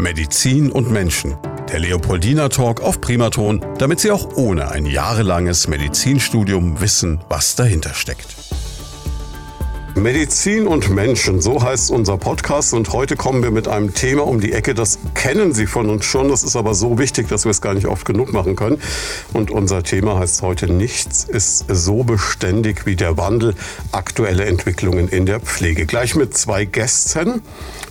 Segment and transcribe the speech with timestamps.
[0.00, 1.36] Medizin und Menschen.
[1.70, 7.94] Der Leopoldina Talk auf Primaton, damit Sie auch ohne ein jahrelanges Medizinstudium wissen, was dahinter
[7.94, 8.34] steckt.
[9.96, 12.72] Medizin und Menschen, so heißt unser Podcast.
[12.72, 16.04] Und heute kommen wir mit einem Thema um die Ecke, das kennen Sie von uns
[16.04, 16.28] schon.
[16.28, 18.80] Das ist aber so wichtig, dass wir es gar nicht oft genug machen können.
[19.32, 23.54] Und unser Thema heißt heute Nichts ist so beständig wie der Wandel,
[23.92, 25.86] aktuelle Entwicklungen in der Pflege.
[25.86, 27.42] Gleich mit zwei Gästen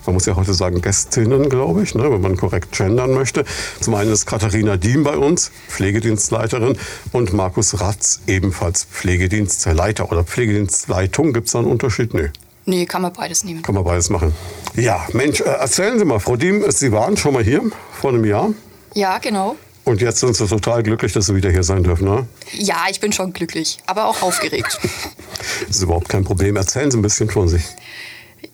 [0.05, 3.45] man muss ja heute sagen Gästinnen, glaube ich, ne, wenn man korrekt gendern möchte.
[3.79, 6.77] Zum einen ist Katharina Diem bei uns, Pflegedienstleiterin,
[7.11, 11.33] und Markus Ratz, ebenfalls Pflegedienstleiter oder Pflegedienstleitung.
[11.33, 12.13] Gibt es da einen Unterschied?
[12.13, 12.29] Nee.
[12.65, 13.63] Nee, kann man beides nehmen.
[13.63, 14.33] Kann man beides machen.
[14.75, 17.63] Ja, Mensch, äh, erzählen Sie mal, Frau Diem, Sie waren schon mal hier
[17.99, 18.49] vor einem Jahr.
[18.93, 19.55] Ja, genau.
[19.85, 22.27] Und jetzt sind Sie total glücklich, dass Sie wieder hier sein dürfen, ne?
[22.51, 24.77] Ja, ich bin schon glücklich, aber auch aufgeregt.
[25.67, 26.57] das ist überhaupt kein Problem.
[26.57, 27.63] Erzählen Sie ein bisschen von sich.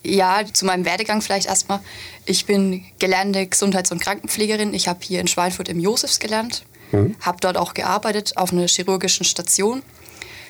[0.05, 1.79] Ja, zu meinem Werdegang vielleicht erstmal.
[2.25, 4.73] Ich bin gelernte Gesundheits- und Krankenpflegerin.
[4.73, 7.15] Ich habe hier in Schweinfurt im Josefs gelernt, mhm.
[7.21, 9.81] habe dort auch gearbeitet auf einer chirurgischen Station,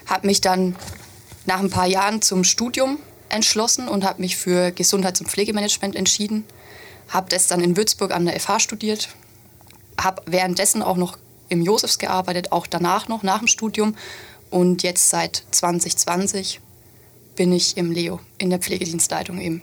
[0.07, 0.75] habe mich dann
[1.45, 2.97] nach ein paar Jahren zum Studium
[3.29, 6.43] entschlossen und habe mich für Gesundheits- und Pflegemanagement entschieden.
[7.07, 9.09] Habe das dann in Würzburg an der FH studiert,
[9.99, 13.95] habe währenddessen auch noch im Josefs gearbeitet, auch danach noch, nach dem Studium.
[14.49, 16.59] Und jetzt seit 2020
[17.35, 19.61] bin ich im Leo, in der Pflegedienstleitung eben.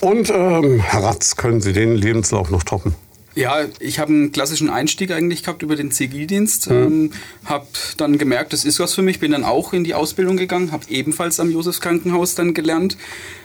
[0.00, 2.94] Und ähm, Herr Ratz, können Sie den Lebenslauf noch toppen?
[3.34, 6.70] Ja, ich habe einen klassischen Einstieg eigentlich gehabt über den Zivildienst.
[6.70, 6.76] Mhm.
[6.76, 7.12] Ähm,
[7.44, 9.20] habe dann gemerkt, das ist was für mich.
[9.20, 12.96] Bin dann auch in die Ausbildung gegangen, habe ebenfalls am Josefs Krankenhaus dann gelernt.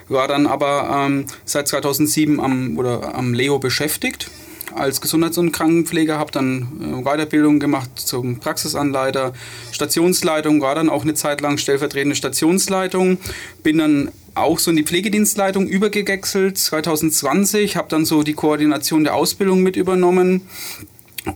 [0.07, 4.31] War dann aber ähm, seit 2007 am, oder am Leo beschäftigt
[4.75, 9.33] als Gesundheits- und Krankenpfleger, habe dann äh, Weiterbildung gemacht zum Praxisanleiter,
[9.71, 13.17] Stationsleitung, war dann auch eine Zeit lang stellvertretende Stationsleitung,
[13.61, 16.57] bin dann auch so in die Pflegedienstleitung übergewechselt.
[16.57, 20.41] 2020, habe dann so die Koordination der Ausbildung mit übernommen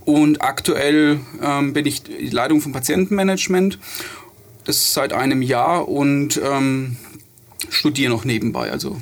[0.06, 3.80] und aktuell ähm, bin ich die Leitung vom Patientenmanagement,
[4.66, 6.98] das seit einem Jahr und ähm,
[7.70, 8.98] studiere noch nebenbei, also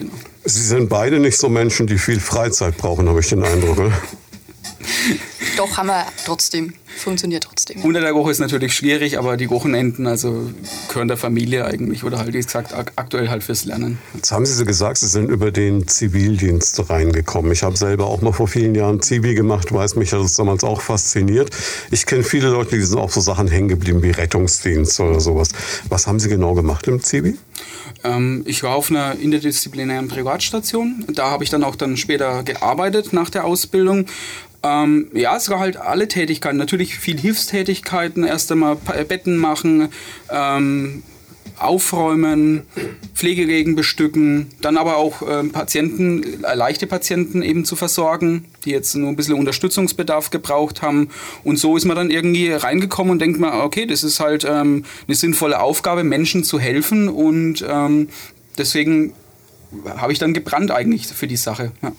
[0.00, 0.12] genau.
[0.44, 3.78] Sie sind beide nicht so Menschen, die viel Freizeit brauchen, habe ich den Eindruck.
[3.78, 3.92] Oder?
[5.56, 6.74] Doch, haben wir trotzdem.
[7.00, 7.82] Funktioniert trotzdem.
[7.82, 10.50] Unter der Woche ist natürlich schwierig, aber die Wochenenden also
[10.88, 13.98] gehören der Familie eigentlich oder halt, wie gesagt, aktuell halt fürs Lernen.
[14.14, 17.52] Jetzt haben Sie so gesagt, Sie sind über den Zivildienst reingekommen.
[17.52, 20.62] Ich habe selber auch mal vor vielen Jahren Zivi gemacht, weiß mich hat das damals
[20.62, 21.50] auch fasziniert.
[21.90, 25.48] Ich kenne viele Leute, die sind auch so Sachen hängen geblieben wie Rettungsdienst oder sowas.
[25.88, 27.36] Was haben Sie genau gemacht im Zivi?
[28.04, 31.04] Ähm, ich war auf einer interdisziplinären Privatstation.
[31.14, 34.06] Da habe ich dann auch dann später gearbeitet nach der Ausbildung.
[34.62, 36.58] Ähm, ja, es war halt alle Tätigkeiten.
[36.58, 38.24] Natürlich viel Hilfstätigkeiten.
[38.24, 39.88] Erst einmal Betten machen,
[40.30, 41.02] ähm,
[41.60, 42.62] aufräumen,
[43.14, 48.94] Pflegeregen bestücken, dann aber auch äh, Patienten, äh, leichte Patienten eben zu versorgen, die jetzt
[48.96, 51.10] nur ein bisschen Unterstützungsbedarf gebraucht haben.
[51.44, 54.84] Und so ist man dann irgendwie reingekommen und denkt man, okay, das ist halt ähm,
[55.06, 58.08] eine sinnvolle Aufgabe, Menschen zu helfen und ähm,
[58.56, 59.12] deswegen
[59.96, 61.72] habe ich dann gebrannt eigentlich für die Sache.
[61.82, 61.92] Ja.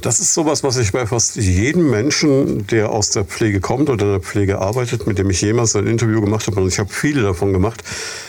[0.00, 4.04] Das ist sowas, was ich bei fast jedem Menschen, der aus der Pflege kommt oder
[4.04, 6.92] in der Pflege arbeitet, mit dem ich jemals ein Interview gemacht habe, und ich habe
[6.92, 7.82] viele davon gemacht,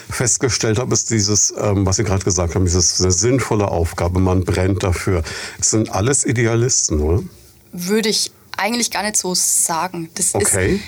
[0.10, 4.44] festgestellt habe, ist dieses, ähm, was Sie gerade gesagt haben, dieses eine sinnvolle Aufgabe, man
[4.44, 5.24] brennt dafür.
[5.60, 7.24] Es sind alles Idealisten, oder?
[7.72, 10.10] Würde ich eigentlich gar nicht so sagen.
[10.16, 10.76] Das okay.
[10.76, 10.82] Ist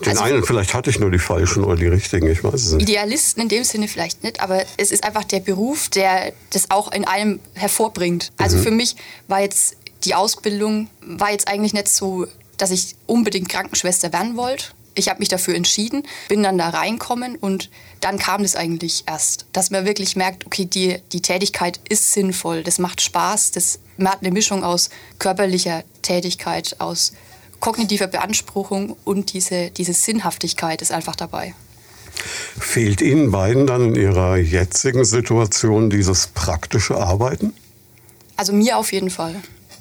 [0.00, 2.72] den also, einen, vielleicht hatte ich nur die falschen oder die richtigen, ich weiß es
[2.72, 2.82] nicht.
[2.82, 6.92] Idealisten in dem Sinne vielleicht nicht, aber es ist einfach der Beruf, der das auch
[6.92, 8.32] in einem hervorbringt.
[8.36, 8.62] Also mhm.
[8.62, 8.96] für mich
[9.28, 12.26] war jetzt die Ausbildung, war jetzt eigentlich nicht so,
[12.58, 14.66] dass ich unbedingt Krankenschwester werden wollte.
[14.94, 17.70] Ich habe mich dafür entschieden, bin dann da reinkommen und
[18.00, 22.62] dann kam das eigentlich erst, dass man wirklich merkt, okay, die, die Tätigkeit ist sinnvoll,
[22.62, 27.12] das macht Spaß, das, man hat eine Mischung aus körperlicher Tätigkeit, aus
[27.60, 31.54] kognitive Beanspruchung und diese, diese Sinnhaftigkeit ist einfach dabei.
[32.58, 37.52] Fehlt Ihnen beiden dann in Ihrer jetzigen Situation dieses praktische Arbeiten?
[38.36, 39.36] Also mir auf jeden Fall.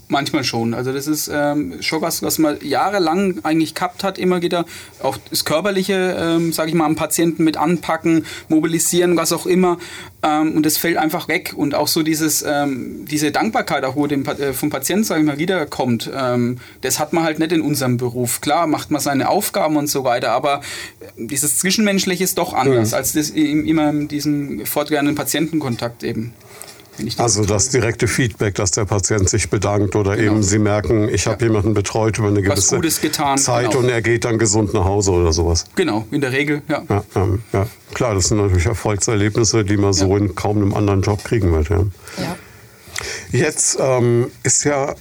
[0.07, 0.75] Manchmal schon.
[0.75, 4.65] Also das ist ähm, schon was, was man jahrelang eigentlich gehabt hat, immer wieder.
[5.01, 9.79] Auch das Körperliche, ähm, sage ich mal, am Patienten mit anpacken, mobilisieren, was auch immer.
[10.21, 11.53] Ähm, und das fällt einfach weg.
[11.55, 15.25] Und auch so dieses, ähm, diese Dankbarkeit, auch wo dem, äh, vom Patienten, sage ich
[15.25, 18.41] mal, wiederkommt, ähm, das hat man halt nicht in unserem Beruf.
[18.41, 20.61] Klar macht man seine Aufgaben und so weiter, aber
[21.17, 22.97] dieses Zwischenmenschliche ist doch anders mhm.
[22.97, 26.33] als das immer in diesem fortwährenden Patientenkontakt eben
[27.17, 30.33] also das direkte Feedback, dass der Patient sich bedankt oder genau.
[30.33, 31.47] eben Sie merken, ich habe ja.
[31.51, 33.83] jemanden betreut über eine gewisse getan, Zeit genau.
[33.83, 35.65] und er geht dann gesund nach Hause oder sowas.
[35.75, 36.83] Genau, in der Regel, ja.
[36.89, 37.67] Ja, ähm, ja.
[37.93, 41.69] Klar, das sind natürlich Erfolgserlebnisse, die man so in kaum einem anderen Job kriegen wird.
[41.69, 41.85] Ja.
[43.31, 44.95] Jetzt ähm, ist ja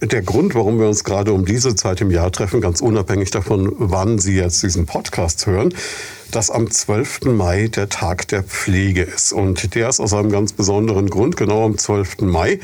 [0.00, 3.72] der Grund, warum wir uns gerade um diese Zeit im Jahr treffen, ganz unabhängig davon,
[3.78, 5.74] wann Sie jetzt diesen Podcast hören,
[6.32, 7.26] dass am 12.
[7.26, 9.32] Mai der Tag der Pflege ist.
[9.32, 12.22] Und der ist aus einem ganz besonderen Grund, genau am 12.
[12.22, 12.58] Mai,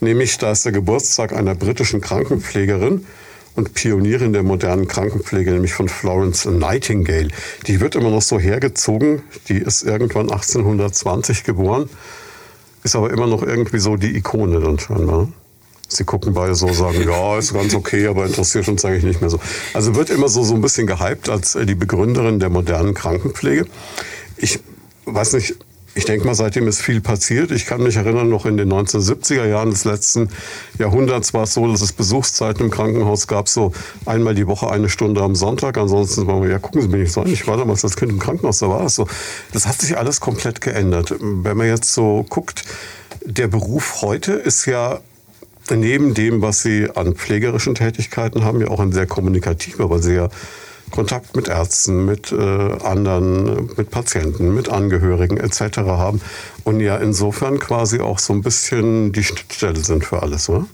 [0.00, 3.06] nämlich da ist der Geburtstag einer britischen Krankenpflegerin
[3.56, 7.28] und Pionierin der modernen Krankenpflege, nämlich von Florence Nightingale.
[7.66, 9.22] Die wird immer noch so hergezogen.
[9.48, 11.90] Die ist irgendwann 1820 geboren,
[12.84, 15.28] ist aber immer noch irgendwie so die Ikone dann scheinbar.
[15.92, 19.28] Sie gucken beide so, sagen, ja, ist ganz okay, aber interessiert uns eigentlich nicht mehr
[19.28, 19.40] so.
[19.74, 23.66] Also wird immer so, so ein bisschen gehypt als die Begründerin der modernen Krankenpflege.
[24.36, 24.60] Ich
[25.06, 25.56] weiß nicht,
[25.96, 27.50] ich denke mal, seitdem ist viel passiert.
[27.50, 30.28] Ich kann mich erinnern, noch in den 1970er Jahren des letzten
[30.78, 33.72] Jahrhunderts war es so, dass es Besuchszeiten im Krankenhaus gab, so
[34.06, 35.76] einmal die Woche eine Stunde am Sonntag.
[35.76, 38.20] Ansonsten waren wir, ja, gucken Sie, bin ich so Ich war damals als Kind im
[38.20, 39.08] Krankenhaus, da war es so.
[39.52, 41.16] Das hat sich alles komplett geändert.
[41.18, 42.62] Wenn man jetzt so guckt,
[43.24, 45.00] der Beruf heute ist ja
[45.76, 50.28] neben dem, was Sie an pflegerischen Tätigkeiten haben, ja auch ein sehr kommunikativer, Sie ja
[50.90, 55.78] Kontakt mit Ärzten, mit äh, anderen, mit Patienten, mit Angehörigen etc.
[55.78, 56.20] haben
[56.64, 60.66] und ja insofern quasi auch so ein bisschen die Schnittstelle sind für alles, oder?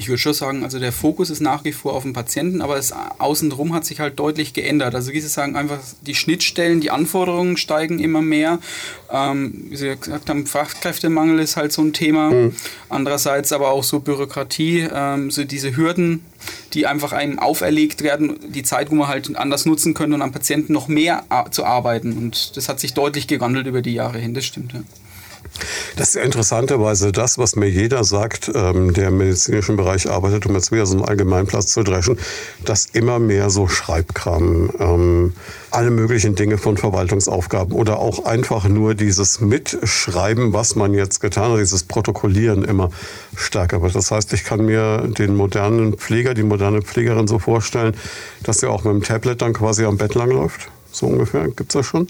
[0.00, 2.76] Ich würde schon sagen, also der Fokus ist nach wie vor auf dem Patienten, aber
[2.76, 4.94] das Außenrum hat sich halt deutlich geändert.
[4.94, 8.60] Also wie Sie sagen, einfach die Schnittstellen, die Anforderungen steigen immer mehr.
[9.12, 12.30] Ähm, wie Sie gesagt haben, Fachkräftemangel ist halt so ein Thema.
[12.30, 12.56] Mhm.
[12.88, 16.24] Andererseits aber auch so Bürokratie, ähm, so diese Hürden,
[16.72, 20.32] die einfach einem auferlegt werden, die Zeit, wo man halt anders nutzen können und am
[20.32, 22.16] Patienten noch mehr zu arbeiten.
[22.16, 24.72] Und das hat sich deutlich gewandelt über die Jahre hin, das stimmt.
[24.72, 24.80] Ja.
[25.96, 30.54] Das ist interessanterweise das, was mir jeder sagt, ähm, der im medizinischen Bereich arbeitet, um
[30.54, 32.18] jetzt wieder so einen Allgemeinplatz zu dreschen,
[32.64, 35.32] dass immer mehr so Schreibkram, ähm,
[35.70, 41.52] alle möglichen Dinge von Verwaltungsaufgaben oder auch einfach nur dieses Mitschreiben, was man jetzt getan
[41.52, 42.90] hat, dieses Protokollieren immer
[43.36, 43.94] stärker wird.
[43.94, 47.94] Das heißt, ich kann mir den modernen Pfleger, die moderne Pflegerin so vorstellen,
[48.42, 50.68] dass er auch mit dem Tablet dann quasi am Bett langläuft.
[50.92, 51.44] So ungefähr.
[51.44, 52.08] Gibt es das schon?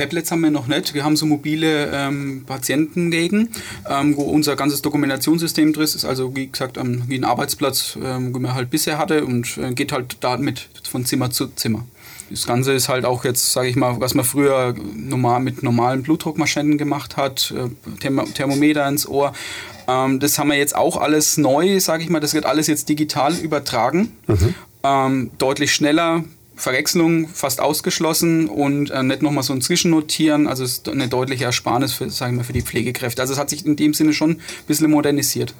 [0.00, 0.94] Tablets haben wir noch nicht.
[0.94, 3.50] Wir haben so mobile ähm, Patientenläden,
[3.86, 6.06] ähm, wo unser ganzes Dokumentationssystem drin ist.
[6.06, 9.74] Also wie gesagt, ähm, wie ein Arbeitsplatz, ähm, wie man halt bisher hatte und äh,
[9.74, 11.84] geht halt damit von Zimmer zu Zimmer.
[12.30, 16.02] Das Ganze ist halt auch jetzt, sage ich mal, was man früher normal mit normalen
[16.02, 17.68] Blutdruckmaschinen gemacht hat, äh,
[18.34, 19.34] Thermometer ins Ohr.
[19.86, 22.20] Ähm, das haben wir jetzt auch alles neu, sage ich mal.
[22.20, 24.16] Das wird alles jetzt digital übertragen.
[24.28, 24.54] Mhm.
[24.82, 26.24] Ähm, deutlich schneller,
[26.60, 30.46] Verwechslung fast ausgeschlossen und äh, nicht nochmal so ein Zwischennotieren.
[30.46, 33.22] Also es ist eine deutliche Ersparnis für, sagen wir, für die Pflegekräfte.
[33.22, 35.54] Also es hat sich in dem Sinne schon ein bisschen modernisiert.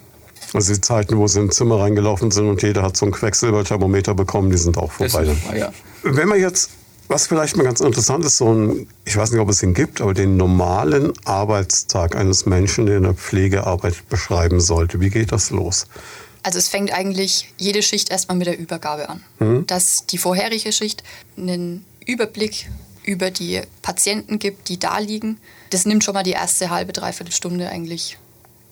[0.52, 4.14] Also die Zeiten, wo sie ins Zimmer reingelaufen sind und jeder hat so ein Quecksilberthermometer
[4.14, 5.24] bekommen, die sind auch vorbei.
[5.24, 5.72] Vorbei ja.
[6.02, 6.70] Wenn man jetzt,
[7.08, 10.00] was vielleicht mal ganz interessant ist, so ein, ich weiß nicht, ob es ihn gibt,
[10.00, 15.50] aber den normalen Arbeitstag eines Menschen, der in der Pflegearbeit beschreiben sollte, wie geht das
[15.50, 15.86] los?
[16.42, 19.22] Also es fängt eigentlich jede Schicht erstmal mit der Übergabe an.
[19.38, 19.66] Mhm.
[19.66, 21.02] Dass die vorherige Schicht
[21.36, 22.70] einen Überblick
[23.04, 25.38] über die Patienten gibt, die da liegen.
[25.70, 28.18] Das nimmt schon mal die erste halbe, dreiviertel Stunde eigentlich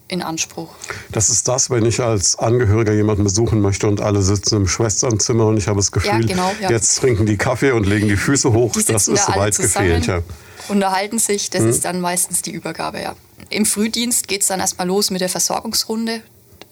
[0.08, 0.70] in Anspruch.
[1.12, 5.46] Das ist das, wenn ich als Angehöriger jemanden besuchen möchte und alle sitzen im Schwesternzimmer
[5.46, 6.70] und ich habe das Gefühl, ja, genau, ja.
[6.70, 8.72] jetzt trinken die Kaffee und legen die Füße hoch.
[8.72, 10.06] Die das ist da weit gefehlt.
[10.06, 10.22] Ja.
[10.68, 11.68] Unterhalten sich, das mhm.
[11.68, 13.14] ist dann meistens die Übergabe, ja.
[13.50, 16.22] Im Frühdienst geht es dann erstmal los mit der Versorgungsrunde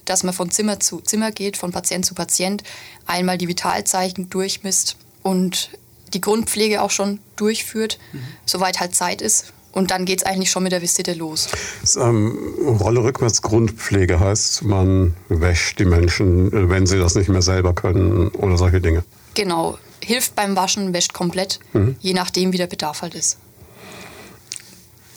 [0.06, 2.62] dass man von Zimmer zu Zimmer geht, von Patient zu Patient,
[3.06, 5.70] einmal die Vitalzeichen durchmisst und
[6.14, 8.20] die Grundpflege auch schon durchführt, mhm.
[8.46, 9.52] soweit halt Zeit ist.
[9.72, 11.48] Und dann geht es eigentlich schon mit der Visite los.
[11.82, 17.28] Das, ähm, Rolle rückwärts Grundpflege heißt, man wäscht die Menschen, äh, wenn sie das nicht
[17.28, 19.04] mehr selber können oder solche Dinge.
[19.34, 19.76] Genau.
[20.00, 21.96] Hilft beim Waschen, wäscht komplett, mhm.
[22.00, 23.36] je nachdem, wie der Bedarf halt ist.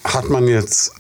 [0.03, 0.91] Hat man jetzt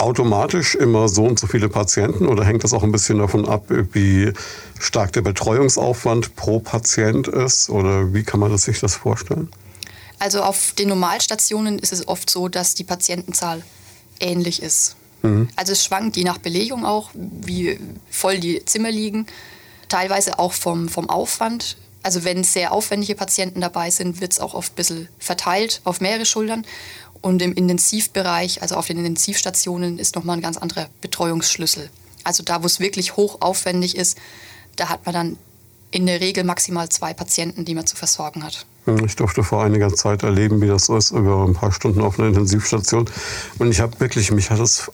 [0.00, 3.64] automatisch immer so und so viele Patienten oder hängt das auch ein bisschen davon ab,
[3.68, 4.32] wie
[4.78, 9.48] stark der Betreuungsaufwand pro Patient ist oder wie kann man das sich das vorstellen?
[10.18, 13.62] Also auf den Normalstationen ist es oft so, dass die Patientenzahl
[14.20, 14.96] ähnlich ist.
[15.22, 15.48] Mhm.
[15.56, 17.78] Also es schwankt je nach Belegung auch, wie
[18.10, 19.26] voll die Zimmer liegen,
[19.88, 21.76] teilweise auch vom, vom Aufwand.
[22.02, 26.00] Also wenn sehr aufwendige Patienten dabei sind, wird es auch oft ein bisschen verteilt auf
[26.00, 26.64] mehrere Schultern.
[27.22, 31.90] Und im Intensivbereich, also auf den Intensivstationen, ist nochmal ein ganz anderer Betreuungsschlüssel.
[32.24, 34.16] Also da, wo es wirklich hochaufwendig ist,
[34.76, 35.38] da hat man dann
[35.90, 38.64] in der Regel maximal zwei Patienten, die man zu versorgen hat.
[39.04, 42.18] Ich durfte vor einiger Zeit erleben, wie das so ist, über ein paar Stunden auf
[42.18, 43.10] einer Intensivstation.
[43.58, 44.90] Und ich habe wirklich, mich hat es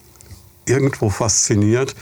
[0.64, 1.94] irgendwo fasziniert,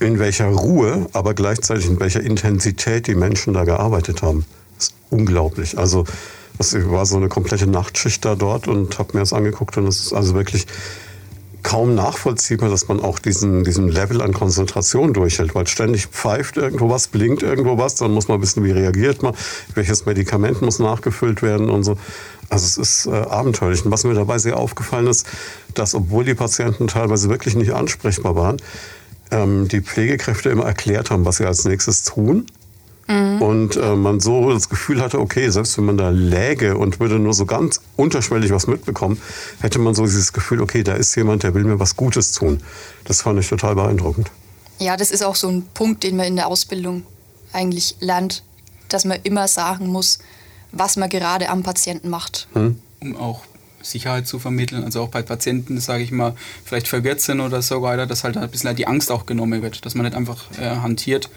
[0.00, 4.44] in welcher Ruhe, aber gleichzeitig in welcher Intensität die Menschen da gearbeitet haben.
[4.76, 5.78] Das ist unglaublich.
[5.78, 6.04] Also
[6.58, 10.00] es war so eine komplette Nachtschicht da dort und habe mir das angeguckt und es
[10.00, 10.66] ist also wirklich
[11.62, 16.90] kaum nachvollziehbar, dass man auch diesen, diesen Level an Konzentration durchhält, weil ständig pfeift irgendwo
[16.90, 19.34] was, blinkt irgendwo was, dann muss man wissen, wie reagiert man,
[19.74, 21.96] welches Medikament muss nachgefüllt werden und so.
[22.48, 23.84] Also es ist äh, abenteuerlich.
[23.84, 25.26] Und was mir dabei sehr aufgefallen ist,
[25.74, 28.56] dass obwohl die Patienten teilweise wirklich nicht ansprechbar waren,
[29.30, 32.46] ähm, die Pflegekräfte immer erklärt haben, was sie als nächstes tun.
[33.12, 33.42] Mhm.
[33.42, 37.18] Und äh, man so das Gefühl hatte, okay, selbst wenn man da läge und würde
[37.18, 39.20] nur so ganz unterschwellig was mitbekommen,
[39.60, 42.62] hätte man so dieses Gefühl, okay, da ist jemand, der will mir was Gutes tun.
[43.04, 44.30] Das fand ich total beeindruckend.
[44.78, 47.04] Ja, das ist auch so ein Punkt, den man in der Ausbildung
[47.52, 48.42] eigentlich lernt,
[48.88, 50.18] dass man immer sagen muss,
[50.72, 52.48] was man gerade am Patienten macht.
[52.54, 52.78] Hm.
[53.00, 53.42] Um auch
[53.82, 57.82] Sicherheit zu vermitteln, also auch bei Patienten, sage ich mal, vielleicht verwirrt sind oder so
[57.82, 60.76] weiter, dass halt ein bisschen die Angst auch genommen wird, dass man nicht einfach äh,
[60.76, 61.28] hantiert.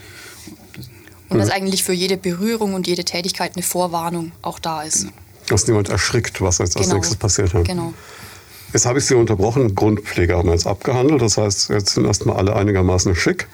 [1.28, 5.08] Und dass eigentlich für jede Berührung und jede Tätigkeit eine Vorwarnung auch da ist.
[5.48, 6.86] Dass niemand erschrickt, was jetzt genau.
[6.86, 7.52] als nächstes passiert.
[7.52, 7.62] Ja.
[7.62, 7.94] Genau.
[8.72, 9.74] Jetzt habe ich Sie unterbrochen.
[9.74, 11.22] Grundpflege haben wir jetzt abgehandelt.
[11.22, 13.46] Das heißt, jetzt sind erstmal alle einigermaßen schick.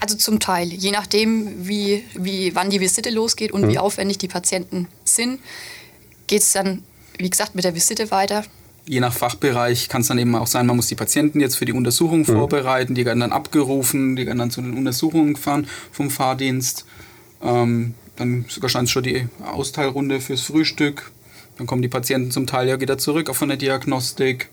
[0.00, 0.68] Also zum Teil.
[0.68, 3.70] Je nachdem, wie, wie, wann die Visite losgeht und hm.
[3.70, 5.40] wie aufwendig die Patienten sind,
[6.26, 6.82] geht es dann,
[7.18, 8.44] wie gesagt, mit der Visite weiter.
[8.88, 11.64] Je nach Fachbereich kann es dann eben auch sein, man muss die Patienten jetzt für
[11.64, 12.34] die Untersuchung hm.
[12.34, 12.94] vorbereiten.
[12.94, 16.84] Die werden dann abgerufen, die werden dann zu den Untersuchungen gefahren vom Fahrdienst.
[17.42, 21.10] Ähm, dann sogar stand schon die Austeilrunde fürs Frühstück.
[21.58, 24.48] Dann kommen die Patienten zum Teil ja wieder zurück auch von der Diagnostik.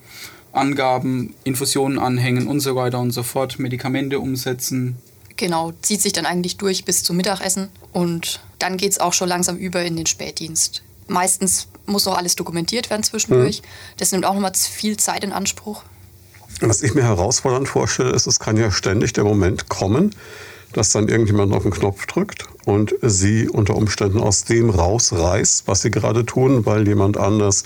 [0.53, 4.97] Angaben, Infusionen anhängen und so weiter und so fort, Medikamente umsetzen.
[5.35, 9.27] Genau, zieht sich dann eigentlich durch bis zum Mittagessen und dann geht es auch schon
[9.27, 10.83] langsam über in den Spätdienst.
[11.07, 13.61] Meistens muss noch alles dokumentiert werden zwischendurch.
[13.61, 13.67] Mhm.
[13.97, 15.83] Das nimmt auch nochmal viel Zeit in Anspruch.
[16.61, 20.15] Was ich mir herausfordernd vorstelle, ist, es kann ja ständig der Moment kommen,
[20.73, 25.81] dass dann irgendjemand auf den Knopf drückt und sie unter Umständen aus dem rausreißt, was
[25.81, 27.63] sie gerade tun, weil jemand anders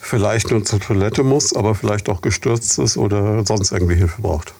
[0.00, 4.54] vielleicht nur zur Toilette muss, aber vielleicht auch gestürzt ist oder sonst irgendwie Hilfe braucht.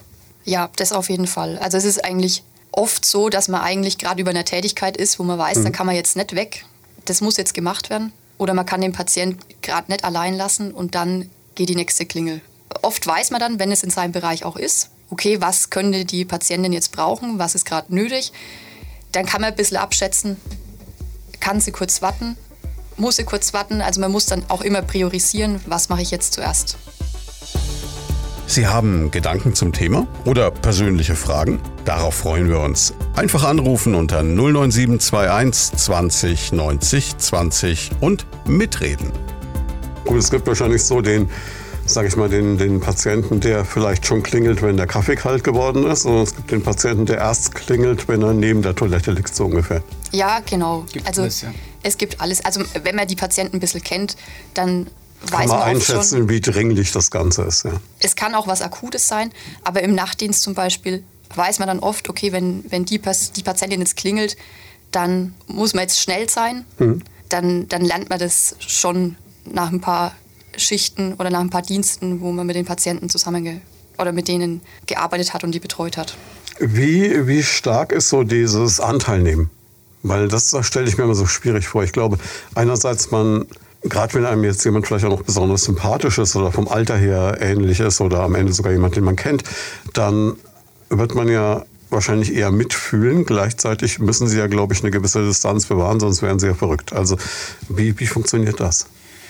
[0.44, 1.58] Ja, das auf jeden Fall.
[1.58, 5.24] Also es ist eigentlich oft so, dass man eigentlich gerade über einer Tätigkeit ist, wo
[5.24, 5.64] man weiß, mhm.
[5.64, 6.64] da kann man jetzt nicht weg.
[7.04, 8.12] Das muss jetzt gemacht werden.
[8.38, 12.40] Oder man kann den Patienten gerade nicht allein lassen und dann geht die nächste Klingel.
[12.82, 16.24] Oft weiß man dann, wenn es in seinem Bereich auch ist, okay, was könnte die
[16.24, 18.32] Patientin jetzt brauchen, was ist gerade nötig.
[19.12, 20.36] Dann kann man ein bisschen abschätzen,
[21.40, 22.36] kann sie kurz warten,
[22.96, 23.80] muss sie kurz warten.
[23.80, 26.76] Also man muss dann auch immer priorisieren, was mache ich jetzt zuerst.
[28.46, 31.60] Sie haben Gedanken zum Thema oder persönliche Fragen?
[31.84, 32.94] Darauf freuen wir uns.
[33.14, 39.12] Einfach anrufen unter 09721 20 90 20 und mitreden.
[40.06, 41.28] Gut, es gibt wahrscheinlich so den
[41.88, 45.86] sage ich mal, den, den Patienten, der vielleicht schon klingelt, wenn der Kaffee kalt geworden
[45.86, 49.34] ist, sondern es gibt den Patienten, der erst klingelt, wenn er neben der Toilette liegt,
[49.34, 49.82] so ungefähr.
[50.12, 50.84] Ja, genau.
[50.92, 51.52] Gibt also alles, ja.
[51.82, 52.44] es gibt alles.
[52.44, 54.16] Also wenn man die Patienten ein bisschen kennt,
[54.54, 54.86] dann
[55.26, 57.64] kann weiß man, man einschätzen, schon, wie dringlich das Ganze ist.
[57.64, 57.72] Ja.
[58.00, 59.32] Es kann auch was Akutes sein,
[59.64, 61.02] aber im Nachtdienst zum Beispiel
[61.34, 64.36] weiß man dann oft, okay, wenn, wenn die, die Patientin jetzt klingelt,
[64.92, 66.64] dann muss man jetzt schnell sein.
[66.78, 67.02] Mhm.
[67.28, 70.14] Dann, dann lernt man das schon nach ein paar
[70.58, 73.60] Schichten oder nach ein paar Diensten, wo man mit den Patienten zusammen
[73.98, 76.16] oder mit denen gearbeitet hat und die betreut hat.
[76.60, 79.50] Wie, wie stark ist so dieses Anteilnehmen?
[80.02, 81.82] Weil das, das stelle ich mir immer so schwierig vor.
[81.84, 82.18] Ich glaube,
[82.54, 83.46] einerseits man,
[83.82, 87.38] gerade wenn einem jetzt jemand vielleicht auch noch besonders sympathisch ist oder vom Alter her
[87.40, 89.44] ähnlich ist oder am Ende sogar jemand, den man kennt,
[89.92, 90.36] dann
[90.88, 93.24] wird man ja wahrscheinlich eher mitfühlen.
[93.24, 96.92] Gleichzeitig müssen sie ja, glaube ich, eine gewisse Distanz bewahren, sonst wären sie ja verrückt.
[96.92, 97.16] Also
[97.68, 98.86] wie, wie funktioniert das?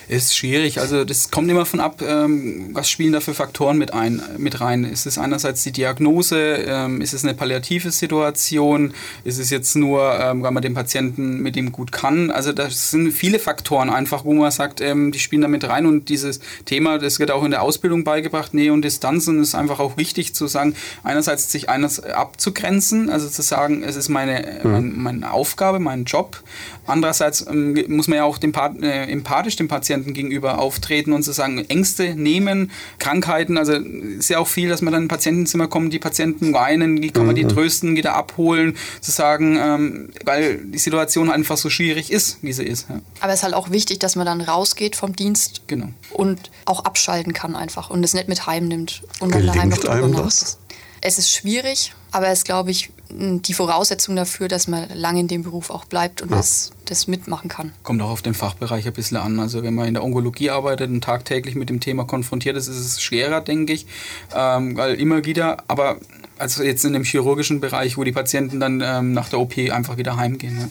[0.09, 0.79] Ist schwierig.
[0.79, 4.59] Also das kommt immer von ab, ähm, was spielen da für Faktoren mit, ein, mit
[4.59, 4.83] rein.
[4.83, 10.19] Ist es einerseits die Diagnose, ähm, ist es eine palliative Situation, ist es jetzt nur,
[10.19, 12.31] ähm, weil man den Patienten mit ihm gut kann.
[12.31, 15.85] Also das sind viele Faktoren einfach, wo man sagt, ähm, die spielen da mit rein
[15.85, 19.53] und dieses Thema, das wird auch in der Ausbildung beigebracht, Nähe und Distanz und ist
[19.53, 20.73] einfach auch wichtig zu sagen,
[21.03, 24.71] einerseits sich eines abzugrenzen, also zu sagen, es ist meine, mhm.
[24.71, 26.41] mein, meine Aufgabe, mein Job.
[26.87, 31.23] Andererseits ähm, muss man ja auch dem, äh, empathisch dem Patienten Patienten gegenüber auftreten und
[31.23, 33.57] sozusagen Ängste nehmen, Krankheiten.
[33.57, 37.11] Also ist ja auch viel, dass man dann in Patientenzimmer kommt, die Patienten weinen, wie
[37.11, 37.49] kann man die mhm.
[37.49, 42.63] trösten, wieder abholen, zu sagen, ähm, weil die Situation einfach so schwierig ist, wie sie
[42.63, 42.87] ist.
[42.89, 43.01] Ja.
[43.19, 45.89] Aber es ist halt auch wichtig, dass man dann rausgeht vom Dienst genau.
[46.11, 50.15] und auch abschalten kann einfach und es nicht mit heimnimmt und dann daheim noch einem
[50.15, 50.57] das?
[51.01, 55.43] Es ist schwierig, aber es glaube ich, die Voraussetzung dafür, dass man lange in dem
[55.43, 56.37] Beruf auch bleibt und ja.
[56.37, 57.73] das, das mitmachen kann.
[57.83, 59.39] Kommt auch auf den Fachbereich ein bisschen an.
[59.39, 62.77] Also wenn man in der Onkologie arbeitet und tagtäglich mit dem Thema konfrontiert ist, ist
[62.77, 63.87] es schwerer, denke ich,
[64.35, 65.97] ähm, weil immer wieder, aber
[66.37, 69.97] also jetzt in dem chirurgischen Bereich, wo die Patienten dann ähm, nach der OP einfach
[69.97, 70.59] wieder heimgehen.
[70.59, 70.69] Ja.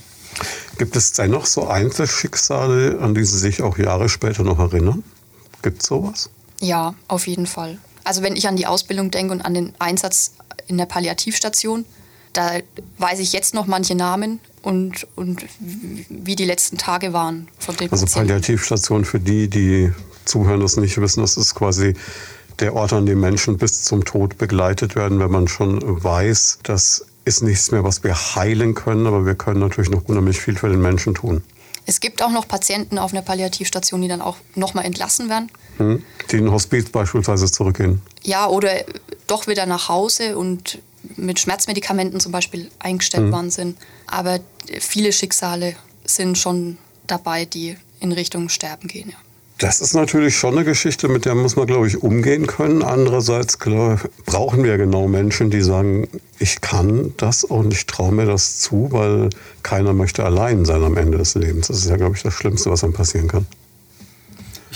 [0.78, 5.02] Gibt es dennoch so Einzelschicksale, an die Sie sich auch Jahre später noch erinnern?
[5.62, 6.30] Gibt es sowas?
[6.61, 7.78] Ja, auf jeden Fall.
[8.04, 10.33] Also wenn ich an die Ausbildung denke und an den Einsatz
[10.66, 11.85] in der Palliativstation,
[12.32, 12.58] da
[12.99, 15.44] weiß ich jetzt noch manche Namen und, und
[16.08, 18.06] wie die letzten Tage waren von den Also.
[18.06, 19.92] Palliativstation für die, die
[20.25, 21.94] zuhören, das nicht wissen, das ist quasi
[22.61, 27.06] der Ort, an dem Menschen bis zum Tod begleitet werden, wenn man schon weiß, das
[27.25, 30.68] ist nichts mehr, was wir heilen können, aber wir können natürlich noch unheimlich viel für
[30.68, 31.42] den Menschen tun.
[31.87, 35.50] Es gibt auch noch Patienten auf einer Palliativstation, die dann auch nochmal entlassen werden.
[35.78, 38.02] Hm, die in den Hospiz beispielsweise zurückgehen.
[38.23, 38.70] Ja, oder
[39.26, 40.80] doch wieder nach Hause und
[41.17, 43.33] mit Schmerzmedikamenten zum Beispiel eingestellt hm.
[43.33, 43.79] worden sind.
[44.07, 44.41] Aber
[44.81, 49.11] viele Schicksale sind schon dabei, die in Richtung Sterben gehen.
[49.11, 49.17] Ja.
[49.59, 52.85] Das ist natürlich schon eine Geschichte, mit der muss man, glaube ich, umgehen können.
[52.85, 56.07] Andererseits klar, brauchen wir genau Menschen, die sagen,
[56.38, 59.31] ich kann das und ich traue mir das zu, weil
[59.65, 61.67] keiner möchte allein sein am Ende des Lebens.
[61.67, 63.47] Das ist ja, glaube ich, das Schlimmste, was einem passieren kann.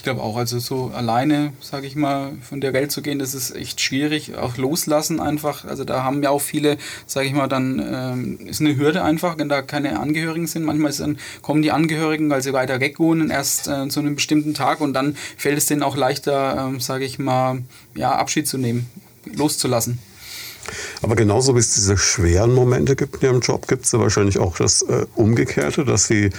[0.02, 3.35] Ich glaube auch, also so alleine, sage ich mal, von der Welt zu gehen, das
[3.35, 4.35] ist echt schwierig.
[4.35, 5.64] Auch loslassen einfach.
[5.64, 9.38] Also da haben ja auch viele, sage ich mal, dann ähm, ist eine Hürde einfach,
[9.38, 10.64] wenn da keine Angehörigen sind.
[10.64, 14.54] Manchmal dann, kommen die Angehörigen, weil sie weiter weg wohnen, erst äh, zu einem bestimmten
[14.54, 17.62] Tag und dann fällt es denen auch leichter, ähm, sage ich mal,
[17.94, 18.90] ja, Abschied zu nehmen,
[19.32, 20.00] loszulassen.
[21.00, 24.40] Aber genauso wie es diese schweren Momente gibt in Ihrem Job, gibt es ja wahrscheinlich
[24.40, 26.30] auch das äh, Umgekehrte, dass Sie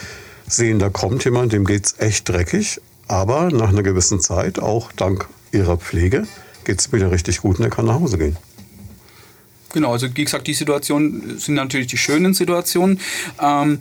[0.50, 4.92] sehen, da kommt jemand, dem geht es echt dreckig aber nach einer gewissen Zeit, auch
[4.92, 6.28] dank ihrer Pflege,
[6.64, 8.38] geht es wieder richtig gut und er kann nach Hause gehen.
[9.74, 13.00] Genau, also wie gesagt, die Situationen sind natürlich die schönen Situationen.
[13.42, 13.80] Ähm,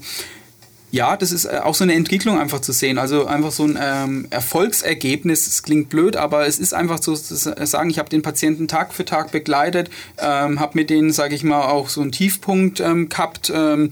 [0.93, 2.99] ja, das ist äh, auch so eine Entwicklung einfach zu sehen.
[2.99, 5.47] Also einfach so ein ähm, Erfolgsergebnis.
[5.47, 8.93] Es klingt blöd, aber es ist einfach so zu sagen, ich habe den Patienten Tag
[8.93, 13.09] für Tag begleitet, ähm, habe mit denen, sage ich mal, auch so einen Tiefpunkt ähm,
[13.09, 13.51] gehabt.
[13.55, 13.89] Ähm,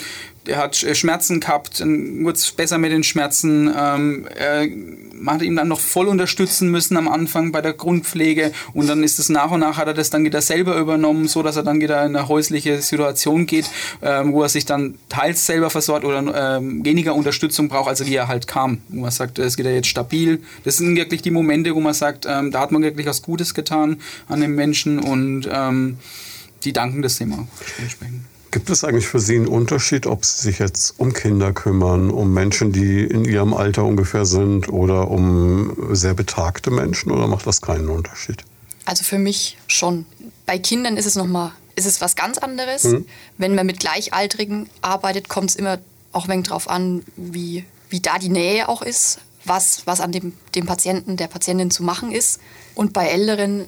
[0.47, 3.73] er hat äh, Schmerzen gehabt, wurde es besser mit den Schmerzen.
[3.77, 4.67] Ähm, er,
[5.15, 9.03] man hat ihn dann noch voll unterstützen müssen am Anfang bei der Grundpflege und dann
[9.03, 11.63] ist es nach und nach hat er das dann wieder selber übernommen, so dass er
[11.63, 13.67] dann wieder in eine häusliche Situation geht,
[14.03, 18.15] ähm, wo er sich dann teils selber versorgt oder ähm, weniger Unterstützung braucht, als wie
[18.15, 18.79] er halt kam.
[18.89, 20.41] Wo man sagt, es geht ja jetzt stabil.
[20.65, 23.55] Das sind wirklich die Momente, wo man sagt, ähm, da hat man wirklich was Gutes
[23.55, 25.99] getan an den Menschen und ähm,
[26.65, 27.47] die danken das immer
[27.79, 28.30] entsprechend.
[28.51, 32.35] Gibt es eigentlich für Sie einen Unterschied, ob Sie sich jetzt um Kinder kümmern, um
[32.35, 37.61] Menschen, die in Ihrem Alter ungefähr sind oder um sehr betagte Menschen oder macht das
[37.61, 38.43] keinen Unterschied?
[38.85, 40.05] Also für mich schon.
[40.47, 42.85] Bei Kindern ist es nochmal, ist es was ganz anderes.
[42.85, 43.07] Mhm.
[43.39, 45.79] Wenn man mit Gleichaltrigen arbeitet, kommt es immer
[46.11, 50.11] auch ein wenig drauf an, wie, wie da die Nähe auch ist, was, was an
[50.11, 52.41] dem, dem Patienten, der Patientin zu machen ist.
[52.75, 53.67] Und bei Älteren,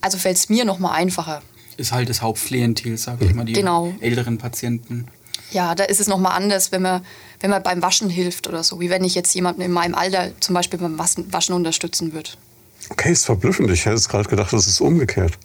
[0.00, 1.42] also fällt es mir nochmal einfacher
[1.82, 3.94] ist halt das Hauptklientel, sage ich mal, die genau.
[4.00, 5.06] älteren Patienten.
[5.50, 7.04] Ja, da ist es nochmal anders, wenn man,
[7.40, 10.30] wenn man beim Waschen hilft oder so, wie wenn ich jetzt jemanden in meinem Alter
[10.40, 12.30] zum Beispiel beim Waschen unterstützen würde.
[12.88, 13.70] Okay, ist verblüffend.
[13.70, 15.38] Ich hätte es gerade gedacht, das ist umgekehrt.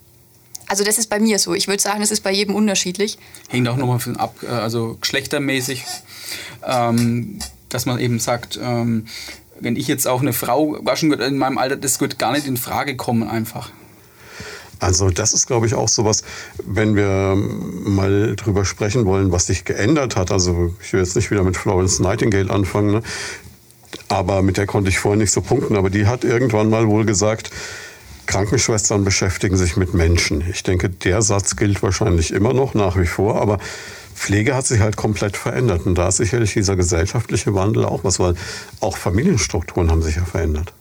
[0.67, 1.54] Also das ist bei mir so.
[1.54, 3.17] Ich würde sagen, das ist bei jedem unterschiedlich.
[3.50, 5.84] Hängt auch nochmal ab, äh, also geschlechtermäßig,
[6.65, 9.08] ähm, dass man eben sagt, ähm,
[9.60, 12.47] wenn ich jetzt auch eine Frau waschen würde in meinem Alter, das würde gar nicht
[12.47, 13.71] in Frage kommen einfach.
[14.79, 16.23] Also das ist, glaube ich, auch sowas,
[16.65, 20.31] wenn wir mal drüber sprechen wollen, was sich geändert hat.
[20.31, 23.01] Also ich will jetzt nicht wieder mit Florence Nightingale anfangen, ne?
[24.07, 25.75] aber mit der konnte ich vorher nicht so punkten.
[25.75, 27.49] Aber die hat irgendwann mal wohl gesagt,
[28.27, 30.43] Krankenschwestern beschäftigen sich mit Menschen.
[30.51, 33.57] Ich denke, der Satz gilt wahrscheinlich immer noch nach wie vor, aber
[34.13, 35.85] Pflege hat sich halt komplett verändert.
[35.85, 38.35] Und da ist sicherlich dieser gesellschaftliche Wandel auch was, weil
[38.81, 40.73] auch Familienstrukturen haben sich ja verändert.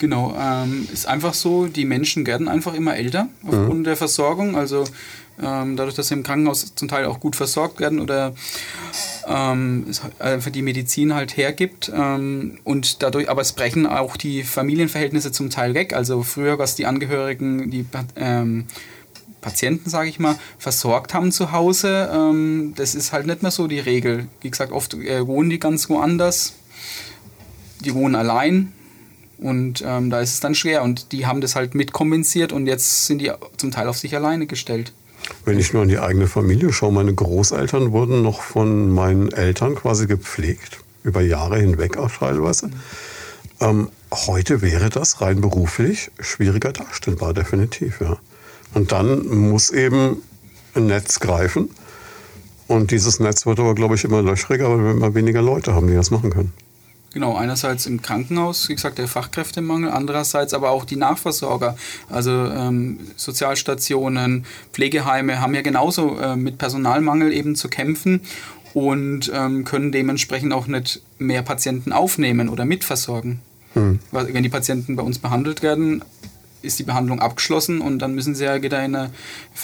[0.00, 3.84] Genau, ähm, ist einfach so, die Menschen werden einfach immer älter aufgrund mhm.
[3.84, 4.56] der Versorgung.
[4.56, 4.84] Also
[5.42, 8.32] ähm, dadurch, dass sie im Krankenhaus zum Teil auch gut versorgt werden oder
[9.28, 11.92] ähm, es einfach die Medizin halt hergibt.
[11.94, 15.92] Ähm, und dadurch, aber es brechen auch die Familienverhältnisse zum Teil weg.
[15.92, 17.84] Also früher, was die Angehörigen, die
[18.16, 18.64] ähm,
[19.42, 23.66] Patienten, sage ich mal, versorgt haben zu Hause, ähm, das ist halt nicht mehr so
[23.66, 24.28] die Regel.
[24.40, 26.54] Wie gesagt, oft äh, wohnen die ganz woanders.
[27.84, 28.72] Die wohnen allein,
[29.40, 30.82] und ähm, da ist es dann schwer.
[30.82, 34.46] Und die haben das halt mitkompensiert und jetzt sind die zum Teil auf sich alleine
[34.46, 34.92] gestellt.
[35.44, 39.74] Wenn ich nur an die eigene Familie schaue, meine Großeltern wurden noch von meinen Eltern
[39.74, 42.68] quasi gepflegt, über Jahre hinweg auch teilweise.
[42.68, 42.72] Mhm.
[43.60, 48.00] Ähm, heute wäre das rein beruflich schwieriger darstellbar, definitiv.
[48.00, 48.16] Ja.
[48.74, 50.22] Und dann muss eben
[50.74, 51.70] ein Netz greifen.
[52.66, 55.88] Und dieses Netz wird aber, glaube ich, immer löchriger, weil wir immer weniger Leute haben,
[55.88, 56.52] die das machen können.
[57.12, 61.76] Genau, einerseits im Krankenhaus, wie gesagt, der Fachkräftemangel, andererseits aber auch die Nachversorger,
[62.08, 68.20] also ähm, Sozialstationen, Pflegeheime haben ja genauso äh, mit Personalmangel eben zu kämpfen
[68.74, 73.40] und ähm, können dementsprechend auch nicht mehr Patienten aufnehmen oder mitversorgen.
[73.74, 73.98] Hm.
[74.12, 76.04] Wenn die Patienten bei uns behandelt werden,
[76.62, 79.10] ist die Behandlung abgeschlossen und dann müssen sie ja wieder in ein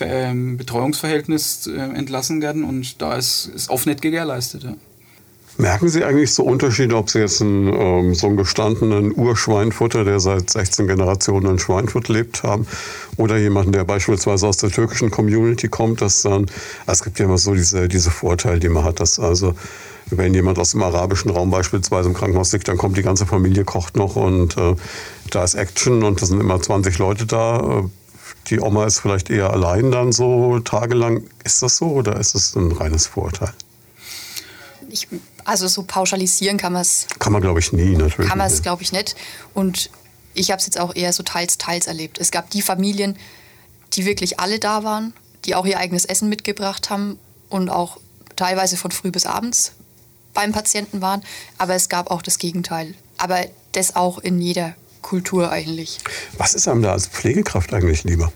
[0.01, 4.65] ähm, Betreuungsverhältnis äh, entlassen werden und da ist, ist oft nicht gewährleistet.
[4.65, 4.75] Ja.
[5.59, 10.21] Merken Sie eigentlich so Unterschiede, ob Sie jetzt einen, ähm, so einen gestandenen Urschweinfutter, der
[10.21, 12.67] seit 16 Generationen in Schweinfurt lebt haben,
[13.17, 16.47] oder jemanden, der beispielsweise aus der türkischen Community kommt, dass dann,
[16.87, 19.55] es gibt ja immer so diese, diese Vorteile, die man hat, dass also
[20.11, 23.65] wenn jemand aus dem arabischen Raum beispielsweise im Krankenhaus liegt, dann kommt die ganze Familie,
[23.65, 24.77] kocht noch und äh,
[25.31, 27.81] da ist Action und da sind immer 20 Leute da.
[27.81, 27.83] Äh,
[28.51, 31.25] die Oma ist vielleicht eher allein dann so tagelang.
[31.43, 33.53] Ist das so oder ist das ein reines Vorurteil?
[34.97, 35.09] Ich,
[35.45, 37.07] also so pauschalisieren kann man es.
[37.19, 38.29] Kann man, glaube ich, nie, natürlich.
[38.29, 39.15] Kann man es, glaube ich, nicht.
[39.53, 39.91] Und
[40.33, 42.19] ich habe es jetzt auch eher so teils, teils erlebt.
[42.19, 43.17] Es gab die Familien,
[43.93, 45.13] die wirklich alle da waren,
[45.45, 47.19] die auch ihr eigenes Essen mitgebracht haben
[47.51, 47.99] und auch
[48.37, 49.73] teilweise von früh bis abends
[50.35, 51.23] beim Patienten waren,
[51.59, 52.95] aber es gab auch das Gegenteil.
[53.17, 53.41] Aber
[53.73, 55.99] das auch in jeder Kultur eigentlich.
[56.37, 58.33] Was ist einem da als Pflegekraft eigentlich lieber?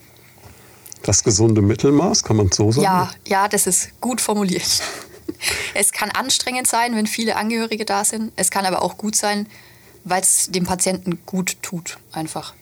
[1.03, 2.85] Das gesunde Mittelmaß, kann man so sagen?
[2.85, 4.83] Ja, ja, das ist gut formuliert.
[5.75, 8.33] Es kann anstrengend sein, wenn viele Angehörige da sind.
[8.37, 9.47] Es kann aber auch gut sein,
[10.05, 12.55] weil es dem Patienten gut tut, einfach.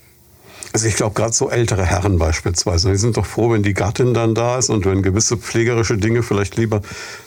[0.72, 4.12] Also ich glaube, gerade so ältere Herren beispielsweise, die sind doch froh, wenn die Gattin
[4.12, 6.82] dann da ist und wenn gewisse pflegerische Dinge vielleicht lieber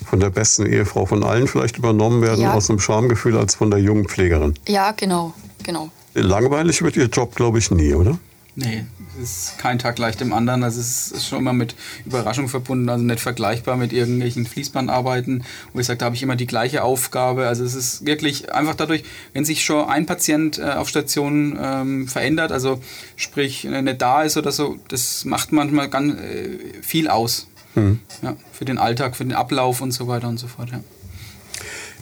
[0.07, 2.53] von der besten Ehefrau von allen vielleicht übernommen werden, ja.
[2.53, 4.53] aus einem Schamgefühl, als von der jungen Pflegerin.
[4.67, 5.89] Ja, genau, genau.
[6.13, 8.19] Langweilig wird ihr Job, glaube ich, nie, oder?
[8.53, 8.83] Nee,
[9.21, 10.63] es ist kein Tag gleich dem anderen.
[10.63, 11.73] Also es ist schon immer mit
[12.05, 16.35] Überraschung verbunden, also nicht vergleichbar mit irgendwelchen Fließbandarbeiten, wo ich sage, da habe ich immer
[16.35, 17.47] die gleiche Aufgabe.
[17.47, 22.07] Also es ist wirklich einfach dadurch, wenn sich schon ein Patient äh, auf Station ähm,
[22.09, 22.81] verändert, also
[23.15, 27.47] sprich äh, nicht da ist oder so, das macht manchmal ganz äh, viel aus.
[27.75, 27.99] Mhm.
[28.21, 30.71] Ja, für den Alltag, für den Ablauf und so weiter und so fort.
[30.71, 30.81] Ja.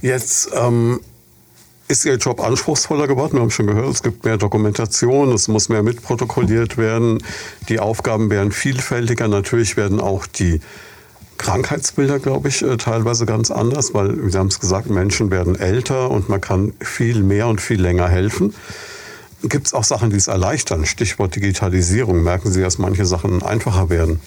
[0.01, 0.99] Jetzt ähm
[1.89, 3.33] ist Ihr Job anspruchsvoller geworden?
[3.33, 7.17] Wir haben schon gehört, es gibt mehr Dokumentation, es muss mehr mitprotokolliert werden.
[7.67, 9.27] Die Aufgaben werden vielfältiger.
[9.27, 10.61] Natürlich werden auch die
[11.39, 16.11] Krankheitsbilder, glaube ich, äh, teilweise ganz anders, weil, Sie haben es gesagt, Menschen werden älter
[16.11, 18.53] und man kann viel mehr und viel länger helfen.
[19.41, 20.85] Gibt es auch Sachen, die es erleichtern?
[20.85, 22.21] Stichwort Digitalisierung.
[22.21, 24.19] Merken Sie, dass manche Sachen einfacher werden?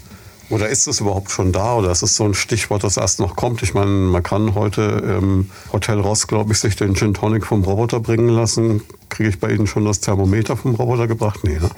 [0.52, 1.76] Oder ist es überhaupt schon da?
[1.76, 3.62] Oder ist es so ein Stichwort, das erst noch kommt?
[3.62, 7.64] Ich meine, man kann heute im Hotel Ross, glaube ich, sich den Gin Tonic vom
[7.64, 8.82] Roboter bringen lassen.
[9.08, 11.40] Kriege ich bei Ihnen schon das Thermometer vom Roboter gebracht?
[11.42, 11.70] Nee, ne?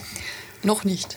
[0.65, 1.17] Noch nicht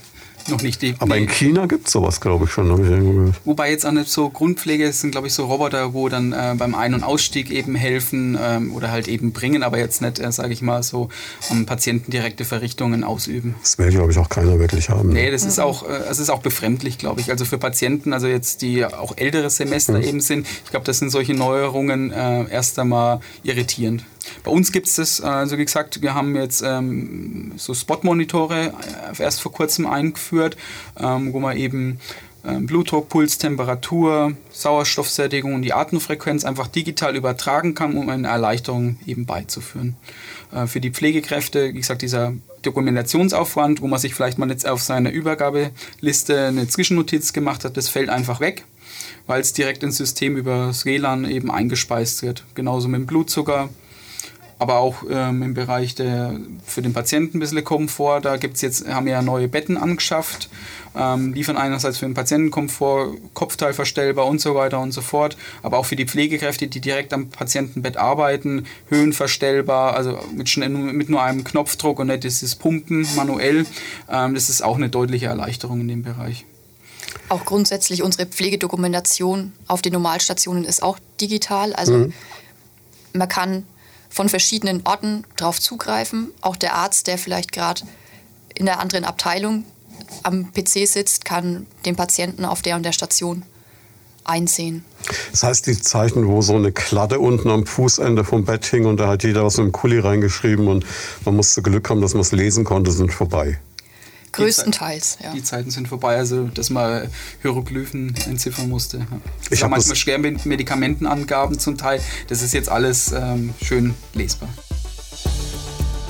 [0.49, 0.95] noch nicht die.
[0.99, 2.67] Aber in China gibt es sowas, glaube ich, schon.
[2.67, 6.55] Ich Wobei jetzt auch nicht so Grundpflege sind, glaube ich, so Roboter, wo dann äh,
[6.57, 10.31] beim Ein- und Ausstieg eben helfen ähm, oder halt eben bringen, aber jetzt nicht, äh,
[10.31, 11.09] sage ich mal, so
[11.49, 13.55] um Patienten direkte Verrichtungen ausüben.
[13.61, 15.09] Das will, glaube ich, auch keiner wirklich haben.
[15.09, 15.49] Nee, das mhm.
[15.49, 17.31] ist auch, äh, es ist auch befremdlich, glaube ich.
[17.31, 20.03] Also für Patienten, also jetzt die auch ältere Semester mhm.
[20.03, 24.03] eben sind, ich glaube, das sind solche Neuerungen äh, erst einmal irritierend.
[24.43, 28.73] Bei uns gibt es das, also wie gesagt, wir haben jetzt ähm, so Spot-Monitore
[29.17, 30.57] äh, erst vor kurzem eingeführt,
[30.99, 31.99] ähm, wo man eben
[32.47, 38.97] ähm, Blutdruck, Puls, Temperatur, Sauerstoffsättigung und die Atemfrequenz einfach digital übertragen kann, um eine Erleichterung
[39.05, 39.97] eben beizuführen.
[40.51, 44.81] Äh, für die Pflegekräfte, wie gesagt, dieser Dokumentationsaufwand, wo man sich vielleicht mal jetzt auf
[44.81, 48.63] seiner Übergabeliste eine Zwischennotiz gemacht hat, das fällt einfach weg,
[49.25, 52.45] weil es direkt ins System über das WLAN eben eingespeist wird.
[52.55, 53.69] Genauso mit dem Blutzucker,
[54.59, 58.21] aber auch ähm, im Bereich der für den Patienten ein bisschen Komfort.
[58.21, 60.49] Da gibt's jetzt, haben wir ja neue Betten angeschafft,
[60.95, 65.37] ähm, liefern einerseits für den Patienten Komfort, Kopfteil verstellbar und so weiter und so fort,
[65.61, 71.21] aber auch für die Pflegekräfte, die direkt am Patientenbett arbeiten, höhenverstellbar, also mit, mit nur
[71.21, 73.65] einem Knopfdruck und nicht dieses Pumpen manuell.
[74.09, 76.45] Ähm, das ist auch eine deutliche Erleichterung in dem Bereich.
[77.29, 81.73] Auch grundsätzlich unsere Pflegedokumentation auf den Normalstationen ist auch digital.
[81.73, 82.13] Also mhm.
[83.13, 83.65] man kann
[84.17, 86.31] von verschiedenen Orten darauf zugreifen.
[86.41, 87.83] Auch der Arzt, der vielleicht gerade
[88.55, 89.63] in der anderen Abteilung
[90.23, 93.43] am PC sitzt, kann den Patienten auf der und der Station
[94.23, 94.83] einsehen.
[95.29, 98.99] Das heißt, die Zeichen, wo so eine Kladde unten am Fußende vom Bett hing und
[98.99, 100.83] da hat jeder was mit Kuli reingeschrieben und
[101.23, 103.59] man musste Glück haben, dass man es lesen konnte, sind vorbei.
[104.37, 105.31] Größtenteils, ja.
[105.33, 107.09] Die Zeiten sind vorbei, also dass man
[107.41, 108.99] Hieroglyphen entziffern musste.
[108.99, 109.05] Ja.
[109.49, 111.99] Ich habe manchmal schwer mit Medikamentenangaben zum Teil.
[112.27, 114.49] Das ist jetzt alles ähm, schön lesbar.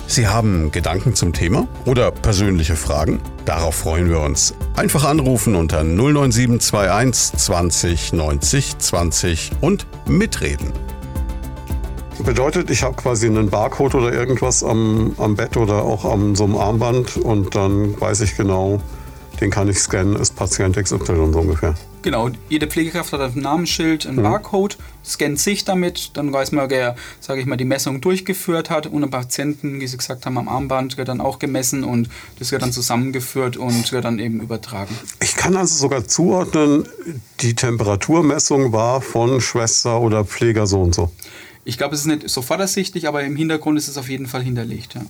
[0.09, 3.19] Sie haben Gedanken zum Thema oder persönliche Fragen?
[3.43, 4.53] Darauf freuen wir uns.
[4.77, 10.71] Einfach anrufen unter 09721 20 90 20 und mitreden.
[12.23, 16.45] Bedeutet, ich habe quasi einen Barcode oder irgendwas am, am Bett oder auch am so
[16.45, 18.82] einem Armband und dann weiß ich genau,
[19.39, 21.75] den kann ich scannen, ist Patient XY so ungefähr.
[22.01, 24.23] Genau, jede Pflegekraft hat ein Namensschild, einen mhm.
[24.23, 28.88] Barcode, scannt sich damit, dann weiß man, wer, sage ich mal, die Messung durchgeführt hat
[28.88, 32.51] und ein Patienten, wie Sie gesagt haben, am Armband wird dann auch gemessen und das
[32.51, 34.95] wird dann zusammengeführt und wird dann eben übertragen.
[35.21, 36.88] Ich kann also sogar zuordnen,
[37.41, 41.12] die Temperaturmessung war von Schwester oder Pfleger so und so.
[41.67, 44.41] Ich glaube, es ist nicht sofort ersichtlich, aber im Hintergrund ist es auf jeden Fall
[44.41, 44.93] hinterlegt.
[44.95, 45.01] Ja.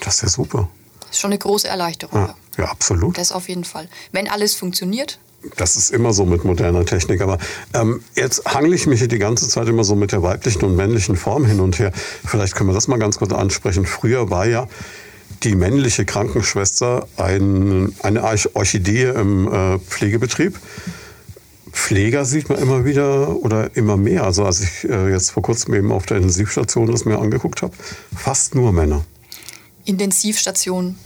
[0.00, 0.68] Das ist ja super.
[1.02, 2.18] Das ist schon eine große Erleichterung.
[2.18, 3.16] Ja, ja absolut.
[3.16, 3.88] Das auf jeden Fall.
[4.10, 5.20] Wenn alles funktioniert,
[5.56, 7.20] das ist immer so mit moderner Technik.
[7.20, 7.38] Aber
[7.74, 10.74] ähm, jetzt hangle ich mich hier die ganze Zeit immer so mit der weiblichen und
[10.74, 11.92] männlichen Form hin und her.
[12.26, 13.86] Vielleicht können wir das mal ganz kurz ansprechen.
[13.86, 14.66] Früher war ja
[15.44, 20.58] die männliche Krankenschwester ein, eine Orchidee im äh, Pflegebetrieb.
[21.72, 24.24] Pfleger sieht man immer wieder oder immer mehr.
[24.24, 27.74] Also als ich äh, jetzt vor kurzem eben auf der Intensivstation das mir angeguckt habe,
[28.16, 29.04] fast nur Männer.
[29.84, 30.96] Intensivstation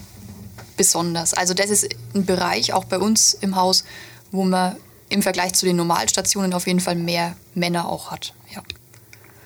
[0.76, 1.34] besonders.
[1.34, 3.84] Also das ist ein Bereich auch bei uns im Haus,
[4.30, 4.76] wo man
[5.08, 8.34] im Vergleich zu den Normalstationen auf jeden Fall mehr Männer auch hat.
[8.54, 8.62] Ja.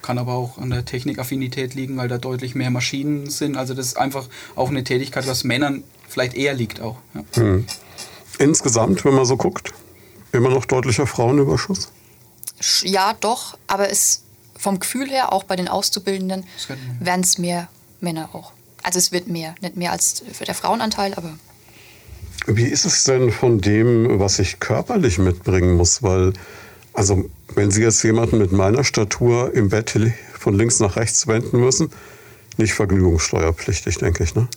[0.03, 3.57] Kann aber auch an der Technikaffinität liegen, weil da deutlich mehr Maschinen sind.
[3.57, 4.27] Also das ist einfach
[4.57, 6.97] auch eine Tätigkeit, was Männern vielleicht eher liegt auch.
[7.15, 7.25] Ja.
[7.35, 7.67] Hm.
[8.39, 9.75] Insgesamt, wenn man so guckt,
[10.39, 11.91] immer noch deutlicher Frauenüberschuss?
[12.83, 14.23] Ja, doch, aber es
[14.59, 16.45] vom Gefühl her, auch bei den Auszubildenden,
[16.99, 17.69] werden es mehr
[18.01, 18.53] Männer auch.
[18.83, 21.35] Also es wird mehr, nicht mehr als für der Frauenanteil, aber
[22.51, 26.03] wie ist es denn von dem, was ich körperlich mitbringen muss?
[26.03, 26.33] Weil,
[26.95, 29.95] also, wenn Sie jetzt jemanden mit meiner Statur im Bett
[30.33, 31.91] von links nach rechts wenden müssen,
[32.57, 34.49] nicht vergnügungssteuerpflichtig, denke ich, ne?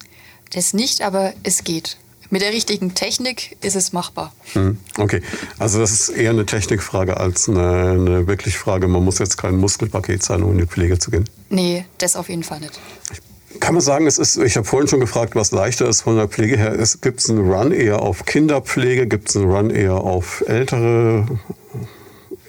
[0.54, 1.98] Das nicht, aber es geht.
[2.32, 4.34] Mit der richtigen Technik ist es machbar.
[4.54, 5.22] Hm, okay,
[5.60, 9.58] also das ist eher eine Technikfrage als eine, eine wirklich Frage, man muss jetzt kein
[9.58, 11.30] Muskelpaket sein, um in die Pflege zu gehen.
[11.50, 12.80] Nee, das auf jeden Fall nicht.
[13.54, 16.15] Ich kann man sagen, es ist, ich habe vorhin schon gefragt, was leichter ist von
[16.15, 16.78] der Pflege her.
[17.02, 19.08] Gibt es einen Run eher auf Kinderpflege?
[19.08, 21.28] Gibt es einen Run eher auf Ältere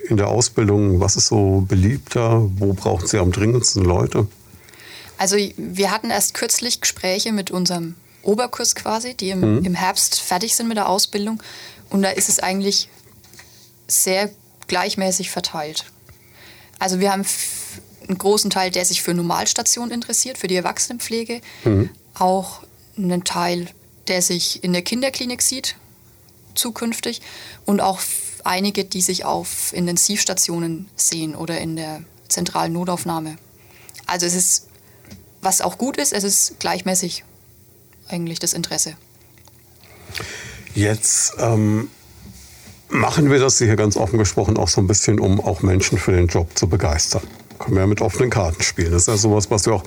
[0.09, 1.01] in der Ausbildung?
[1.01, 2.49] Was ist so beliebter?
[2.57, 4.29] Wo brauchen Sie am dringendsten Leute?
[5.19, 9.65] Also wir hatten erst kürzlich Gespräche mit unserem Oberkurs quasi, die im, mhm.
[9.65, 11.43] im Herbst fertig sind mit der Ausbildung.
[11.91, 12.89] Und da ist es eigentlich
[13.87, 14.31] sehr
[14.69, 15.85] gleichmäßig verteilt.
[16.79, 17.25] Also wir haben
[18.09, 21.41] einen großen Teil, der sich für Normalstationen interessiert, für die Erwachsenenpflege.
[21.65, 21.91] Mhm.
[22.15, 22.63] Auch
[22.97, 23.69] einen Teil,
[24.09, 25.77] der sich in der Kinderklinik sieht,
[26.55, 27.21] zukünftig.
[27.65, 28.01] Und auch
[28.45, 33.37] einige, die sich auf Intensivstationen sehen oder in der zentralen Notaufnahme.
[34.07, 34.69] Also es ist,
[35.41, 37.25] was auch gut ist, es ist gleichmäßig
[38.09, 38.95] eigentlich das Interesse.
[40.75, 41.89] Jetzt ähm,
[42.89, 46.13] machen wir das hier ganz offen gesprochen auch so ein bisschen, um auch Menschen für
[46.13, 47.23] den Job zu begeistern
[47.63, 48.93] können wir ja mit offenen Karten spielen.
[48.93, 49.85] Das ist ja sowas, was ja auch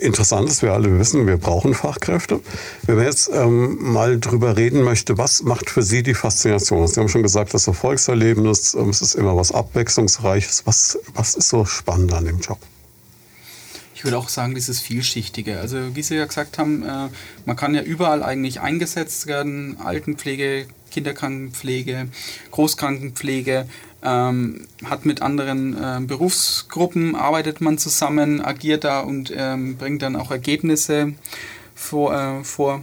[0.00, 0.62] interessant ist.
[0.62, 2.40] Wir alle wissen, wir brauchen Fachkräfte.
[2.82, 6.86] Wenn man jetzt ähm, mal drüber reden möchte, was macht für Sie die Faszination?
[6.86, 10.66] Sie haben schon gesagt, das Erfolgserleben ist, ähm, es ist immer was Abwechslungsreiches.
[10.66, 12.58] Was, was ist so spannend an dem Job?
[14.06, 15.60] Würde auch sagen, dieses Vielschichtige.
[15.60, 17.08] Also wie Sie ja gesagt haben, äh,
[17.44, 19.76] man kann ja überall eigentlich eingesetzt werden.
[19.82, 22.08] Altenpflege, Kinderkrankenpflege,
[22.52, 23.66] Großkrankenpflege
[24.02, 30.16] ähm, hat mit anderen äh, Berufsgruppen, arbeitet man zusammen, agiert da und ähm, bringt dann
[30.16, 31.14] auch Ergebnisse
[31.74, 32.14] vor.
[32.14, 32.82] Äh, vor.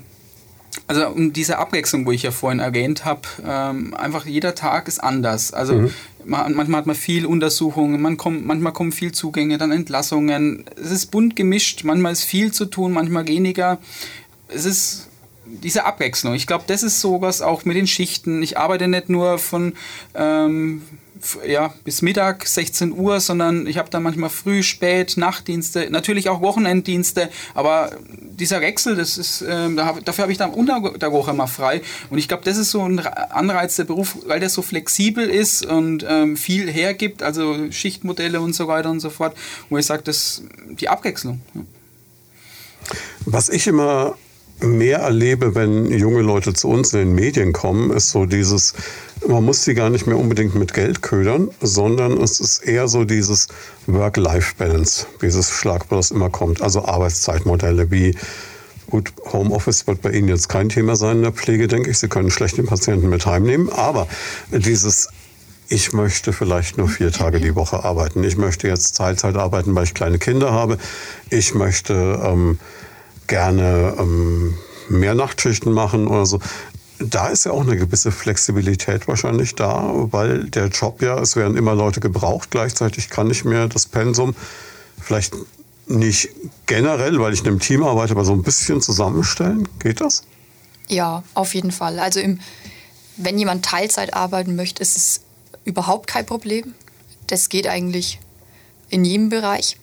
[0.87, 4.99] Also um diese Abwechslung, wo ich ja vorhin erwähnt habe, ähm, einfach jeder Tag ist
[4.99, 5.53] anders.
[5.53, 5.93] Also mhm.
[6.25, 10.65] Man, manchmal hat man viel Untersuchungen, man kommt, manchmal kommen viel Zugänge, dann Entlassungen.
[10.75, 13.79] Es ist bunt gemischt, manchmal ist viel zu tun, manchmal weniger.
[14.47, 15.09] Es ist
[15.45, 16.33] diese Abwechslung.
[16.33, 18.41] Ich glaube, das ist sowas auch mit den Schichten.
[18.41, 19.73] Ich arbeite nicht nur von
[20.15, 20.81] ähm,
[21.47, 26.41] ja, bis Mittag, 16 Uhr, sondern ich habe da manchmal früh, spät, Nachtdienste, natürlich auch
[26.41, 31.47] Wochenenddienste, aber dieser Wechsel, das ist, äh, dafür habe ich dann unter der Woche immer
[31.47, 35.29] frei und ich glaube, das ist so ein Anreiz der Beruf, weil der so flexibel
[35.29, 39.35] ist und ähm, viel hergibt, also Schichtmodelle und so weiter und so fort,
[39.69, 41.41] wo ich sage, das die Abwechslung.
[43.25, 44.17] Was ich immer
[44.59, 48.73] mehr erlebe, wenn junge Leute zu uns in den Medien kommen, ist so dieses,
[49.27, 53.03] man muss sie gar nicht mehr unbedingt mit Geld ködern, sondern es ist eher so
[53.03, 53.47] dieses
[53.87, 56.61] Work-Life-Balance, dieses Schlagwort, das immer kommt.
[56.61, 58.15] Also Arbeitszeitmodelle wie
[58.93, 61.97] Gut, Homeoffice wird bei Ihnen jetzt kein Thema sein in der Pflege, denke ich.
[61.97, 63.71] Sie können schlecht den Patienten mit heimnehmen.
[63.71, 64.07] Aber
[64.51, 65.09] dieses,
[65.67, 68.23] ich möchte vielleicht nur vier Tage die Woche arbeiten.
[68.23, 70.77] Ich möchte jetzt Teilzeit arbeiten, weil ich kleine Kinder habe.
[71.31, 72.59] Ich möchte ähm,
[73.27, 74.55] gerne ähm,
[74.89, 76.39] mehr Nachtschichten machen oder so.
[76.99, 81.57] Da ist ja auch eine gewisse Flexibilität wahrscheinlich da, weil der Job ja, es werden
[81.57, 82.51] immer Leute gebraucht.
[82.51, 84.35] Gleichzeitig kann ich mir das Pensum
[85.01, 85.33] vielleicht
[85.87, 86.29] nicht
[86.65, 89.67] generell, weil ich in einem Team arbeite, aber so ein bisschen zusammenstellen.
[89.79, 90.23] Geht das?
[90.87, 91.99] Ja, auf jeden Fall.
[91.99, 92.39] Also im,
[93.17, 95.21] wenn jemand Teilzeit arbeiten möchte, ist es
[95.65, 96.73] überhaupt kein Problem.
[97.27, 98.19] Das geht eigentlich
[98.89, 99.77] in jedem Bereich.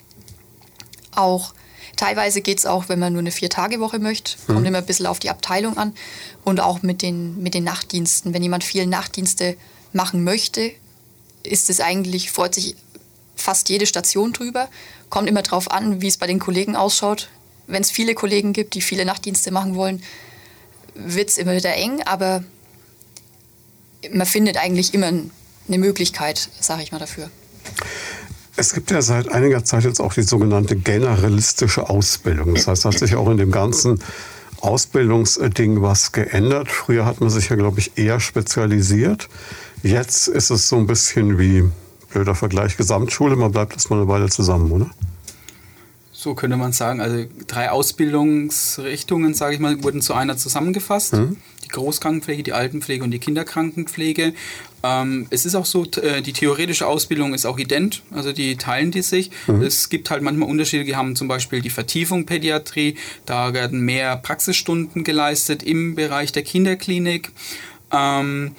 [1.15, 1.53] Auch
[2.01, 4.33] teilweise geht es auch, wenn man nur eine Vier-Tage-Woche möchte.
[4.47, 4.67] Kommt mhm.
[4.67, 5.95] immer ein bisschen auf die Abteilung an.
[6.45, 8.33] Und auch mit den, mit den Nachtdiensten.
[8.33, 9.57] Wenn jemand viele Nachtdienste
[9.93, 10.73] machen möchte,
[11.43, 12.75] ist es eigentlich, freut sich
[13.37, 14.69] fast jede Station drüber.
[15.11, 17.29] Kommt immer darauf an, wie es bei den Kollegen ausschaut.
[17.67, 20.03] Wenn es viele Kollegen gibt, die viele Nachtdienste machen wollen,
[20.95, 22.43] wird es immer wieder eng, aber
[24.13, 27.31] man findet eigentlich immer eine Möglichkeit, sage ich mal dafür.
[28.61, 32.55] Es gibt ja seit einiger Zeit jetzt auch die sogenannte generalistische Ausbildung.
[32.55, 34.01] Das heißt, hat sich auch in dem ganzen
[34.61, 36.71] Ausbildungsding was geändert.
[36.71, 39.31] Früher hat man sich ja, glaube ich, eher spezialisiert.
[39.83, 41.65] Jetzt ist es so ein bisschen wie,
[42.11, 43.35] blöder Vergleich, Gesamtschule.
[43.35, 44.91] Man bleibt erstmal eine Weile zusammen, oder?
[46.13, 47.01] So könnte man sagen.
[47.01, 51.15] Also drei Ausbildungsrichtungen, sage ich mal, wurden zu einer zusammengefasst.
[51.15, 51.39] Mhm.
[51.65, 54.35] Die Großkrankenpflege, die Altenpflege und die Kinderkrankenpflege.
[54.83, 58.91] Ähm, es ist auch so, äh, die theoretische Ausbildung ist auch ident, also die teilen
[58.91, 59.31] die sich.
[59.47, 59.63] Mhm.
[59.63, 60.87] Es gibt halt manchmal Unterschiede.
[60.87, 66.43] Wir haben zum Beispiel die Vertiefung Pädiatrie, da werden mehr Praxisstunden geleistet im Bereich der
[66.43, 67.33] Kinderklinik.
[67.93, 68.53] Ähm,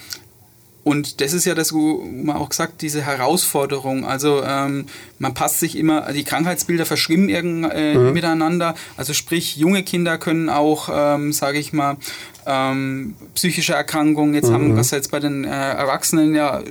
[0.84, 4.04] und das ist ja das, wo man auch gesagt, diese Herausforderung.
[4.04, 4.86] Also ähm,
[5.20, 8.14] man passt sich immer, die Krankheitsbilder verschwimmen irgend, äh, mhm.
[8.14, 8.74] miteinander.
[8.98, 11.98] Also sprich, junge Kinder können auch, ähm, sage ich mal,
[12.46, 14.54] ähm, psychische Erkrankungen jetzt mhm.
[14.54, 16.62] haben, was jetzt bei den äh, Erwachsenen ja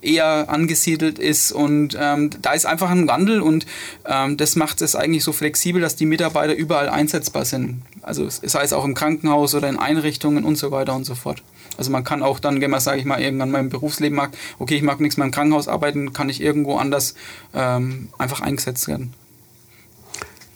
[0.00, 3.66] eher angesiedelt ist und ähm, da ist einfach ein Wandel und
[4.06, 7.82] ähm, das macht es eigentlich so flexibel, dass die Mitarbeiter überall einsetzbar sind.
[8.02, 11.42] Also sei es auch im Krankenhaus oder in Einrichtungen und so weiter und so fort.
[11.78, 14.30] Also man kann auch dann, wenn man, sage ich mal, irgendwann mal im Berufsleben mag,
[14.58, 17.14] okay, ich mag nichts mehr im Krankenhaus arbeiten, kann ich irgendwo anders
[17.54, 19.14] ähm, einfach eingesetzt werden.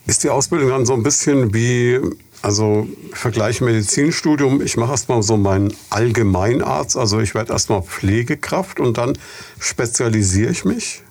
[0.07, 1.99] Ist die Ausbildung dann so ein bisschen wie,
[2.47, 8.99] also Vergleich Medizinstudium, ich mache erstmal so meinen Allgemeinarzt, also ich werde erstmal Pflegekraft und
[8.99, 9.19] dann
[9.59, 11.03] spezialisiere ich mich?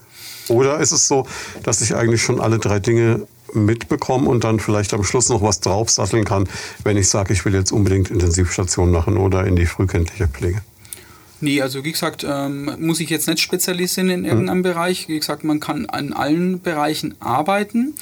[0.47, 1.27] Oder ist es so,
[1.61, 5.59] dass ich eigentlich schon alle drei Dinge mitbekomme und dann vielleicht am Schluss noch was
[5.59, 6.47] draufsatteln kann,
[6.85, 10.61] wenn ich sage, ich will jetzt unbedingt Intensivstation machen oder in die frühkindliche Pflege?
[11.41, 14.63] Nee, also wie gesagt, ähm, muss ich jetzt nicht spezialisieren in irgendeinem mhm.
[14.63, 15.09] Bereich.
[15.09, 17.93] Wie gesagt, man kann an allen Bereichen arbeiten.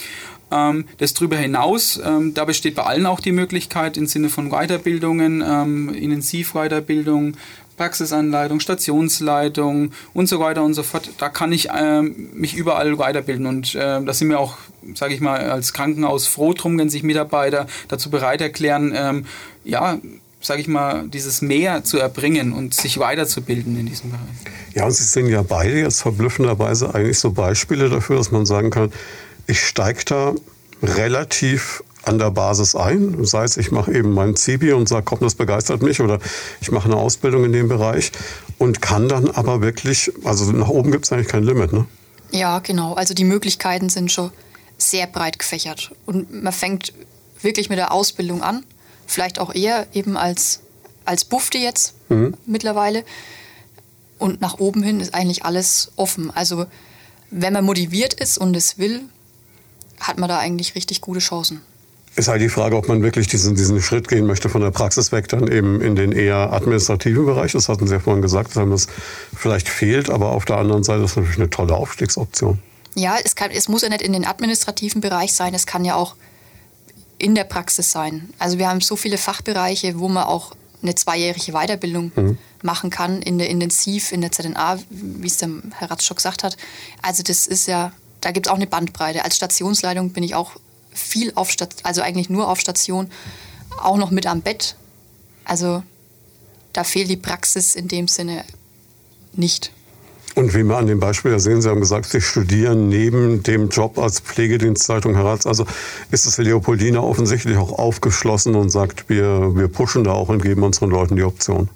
[0.53, 4.49] Ähm, das darüber hinaus, ähm, da besteht bei allen auch die Möglichkeit im Sinne von
[4.49, 7.35] Weiterbildungen, ähm, Intensivweiterbildung,
[7.77, 11.09] Praxisanleitung, Stationsleitung und so weiter und so fort.
[11.17, 14.57] Da kann ich ähm, mich überall weiterbilden und äh, da sind wir auch,
[14.93, 19.25] sage ich mal, als Krankenhaus froh drum, wenn sich Mitarbeiter dazu bereit erklären, ähm,
[19.63, 19.97] ja,
[20.39, 24.75] sage ich mal, dieses Mehr zu erbringen und sich weiterzubilden in diesem Bereich.
[24.75, 28.69] Ja, und Sie sind ja beide jetzt verblüffenderweise eigentlich so Beispiele dafür, dass man sagen
[28.69, 28.91] kann,
[29.47, 30.34] ich steige da
[30.82, 33.23] relativ an der Basis ein.
[33.25, 36.19] Sei es, ich mache eben mein Zibi und sage, komm, das begeistert mich oder
[36.62, 38.12] ich mache eine Ausbildung in dem Bereich
[38.58, 41.86] und kann dann aber wirklich, also nach oben gibt es eigentlich kein Limit, ne?
[42.32, 42.93] Ja, genau.
[42.93, 44.32] Also die Möglichkeiten sind schon
[44.77, 45.91] sehr breit gefächert.
[46.06, 46.93] Und man fängt
[47.41, 48.65] wirklich mit der Ausbildung an.
[49.06, 50.62] Vielleicht auch eher eben als,
[51.06, 52.36] als Bufte jetzt mhm.
[52.45, 53.06] mittlerweile.
[54.17, 56.32] Und nach oben hin ist eigentlich alles offen.
[56.32, 56.65] Also
[57.29, 59.01] wenn man motiviert ist und es will,
[59.99, 61.62] hat man da eigentlich richtig gute Chancen.
[62.15, 65.12] Ist halt die Frage, ob man wirklich diesen, diesen Schritt gehen möchte von der Praxis
[65.12, 67.53] weg, dann eben in den eher administrativen Bereich.
[67.53, 68.88] Das hatten Sie ja vorhin gesagt, dass einem das
[69.36, 72.60] vielleicht fehlt, aber auf der anderen Seite ist das natürlich eine tolle Aufstiegsoption.
[72.95, 75.95] Ja, es, kann, es muss ja nicht in den administrativen Bereich sein, es kann ja
[75.95, 76.15] auch
[77.17, 78.29] in der Praxis sein.
[78.38, 82.38] Also wir haben so viele Fachbereiche, wo man auch eine zweijährige Weiterbildung mhm.
[82.62, 86.43] machen kann, in der Intensiv, in der ZNA, wie es der Herr Ratz schon gesagt
[86.43, 86.58] hat.
[87.01, 87.91] Also das ist ja,
[88.23, 89.25] da gibt es auch eine Bandbreite.
[89.25, 90.51] Als Stationsleitung bin ich auch
[90.91, 93.09] viel auf Station, also eigentlich nur auf Station,
[93.81, 94.75] auch noch mit am Bett.
[95.43, 95.83] Also
[96.71, 98.45] da fehlt die Praxis in dem Sinne
[99.33, 99.71] nicht.
[100.36, 103.69] Und wie wir an dem Beispiel ja sehen, Sie haben gesagt, Sie studieren neben dem
[103.69, 105.45] Job als Pflegedienstleitung Herz.
[105.45, 105.65] Also
[106.09, 110.63] ist das Leopoldina offensichtlich auch aufgeschlossen und sagt, wir, wir pushen da auch und geben
[110.63, 111.69] unseren Leuten die Option.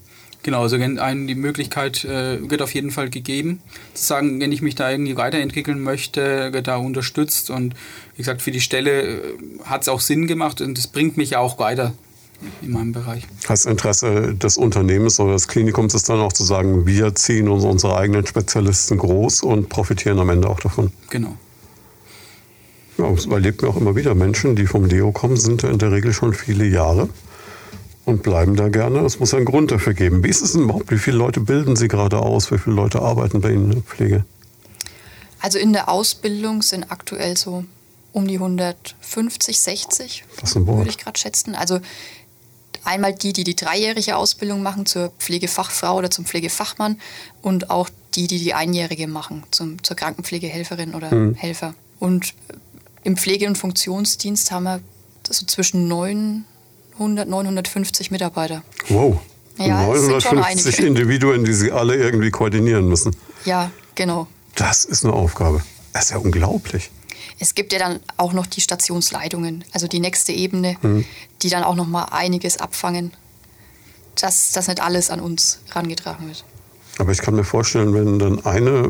[0.43, 3.59] Genau, also die Möglichkeit äh, wird auf jeden Fall gegeben,
[3.93, 7.73] zu sagen, wenn ich mich da irgendwie weiterentwickeln möchte, wird da unterstützt und
[8.15, 9.19] wie gesagt, für die Stelle äh,
[9.65, 11.93] hat es auch Sinn gemacht und es bringt mich ja auch weiter
[12.61, 13.23] in meinem Bereich.
[13.47, 17.63] Das Interesse des Unternehmens oder des Klinikums ist dann auch zu sagen, wir ziehen uns
[17.63, 20.91] unsere eigenen Spezialisten groß und profitieren am Ende auch davon.
[21.09, 21.35] Genau.
[22.97, 25.91] Ja, es überlebt mir auch immer wieder Menschen, die vom Deo kommen, sind in der
[25.91, 27.09] Regel schon viele Jahre
[28.07, 28.99] und bleiben da gerne.
[29.01, 30.23] Es muss einen Grund dafür geben.
[30.23, 30.89] Wie ist es denn überhaupt?
[30.91, 32.51] Wie viele Leute bilden Sie gerade aus?
[32.51, 34.25] Wie viele Leute arbeiten bei Ihnen in der Pflege?
[35.39, 37.65] Also in der Ausbildung sind aktuell so
[38.13, 41.53] um die 150, 60, das würde ich gerade schätzen.
[41.53, 41.79] Also
[42.87, 46.97] Einmal die, die die dreijährige Ausbildung machen zur Pflegefachfrau oder zum Pflegefachmann
[47.41, 51.33] und auch die, die die einjährige machen zum, zur Krankenpflegehelferin oder mhm.
[51.33, 51.73] Helfer.
[51.99, 52.33] Und
[53.03, 54.79] im Pflege- und Funktionsdienst haben wir
[55.29, 55.89] so zwischen
[56.99, 58.63] 900, 950 Mitarbeiter.
[58.89, 59.19] Wow.
[59.57, 63.15] Ja, 950 Individuen, die sie alle irgendwie koordinieren müssen.
[63.45, 64.27] Ja, genau.
[64.55, 65.63] Das ist eine Aufgabe.
[65.93, 66.91] Das ist ja unglaublich.
[67.39, 71.05] Es gibt ja dann auch noch die Stationsleitungen, also die nächste Ebene, mhm.
[71.41, 73.13] die dann auch noch mal einiges abfangen,
[74.15, 76.43] dass das nicht alles an uns herangetragen wird.
[76.97, 78.89] Aber ich kann mir vorstellen, wenn dann eine,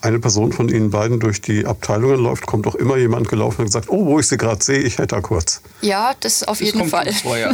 [0.00, 3.72] eine Person von Ihnen beiden durch die Abteilungen läuft, kommt doch immer jemand gelaufen und
[3.72, 5.60] sagt, oh, wo ich Sie gerade sehe, ich hätte da kurz.
[5.82, 7.12] Ja, das auf das jeden Fall.
[7.12, 7.52] Vor, ja.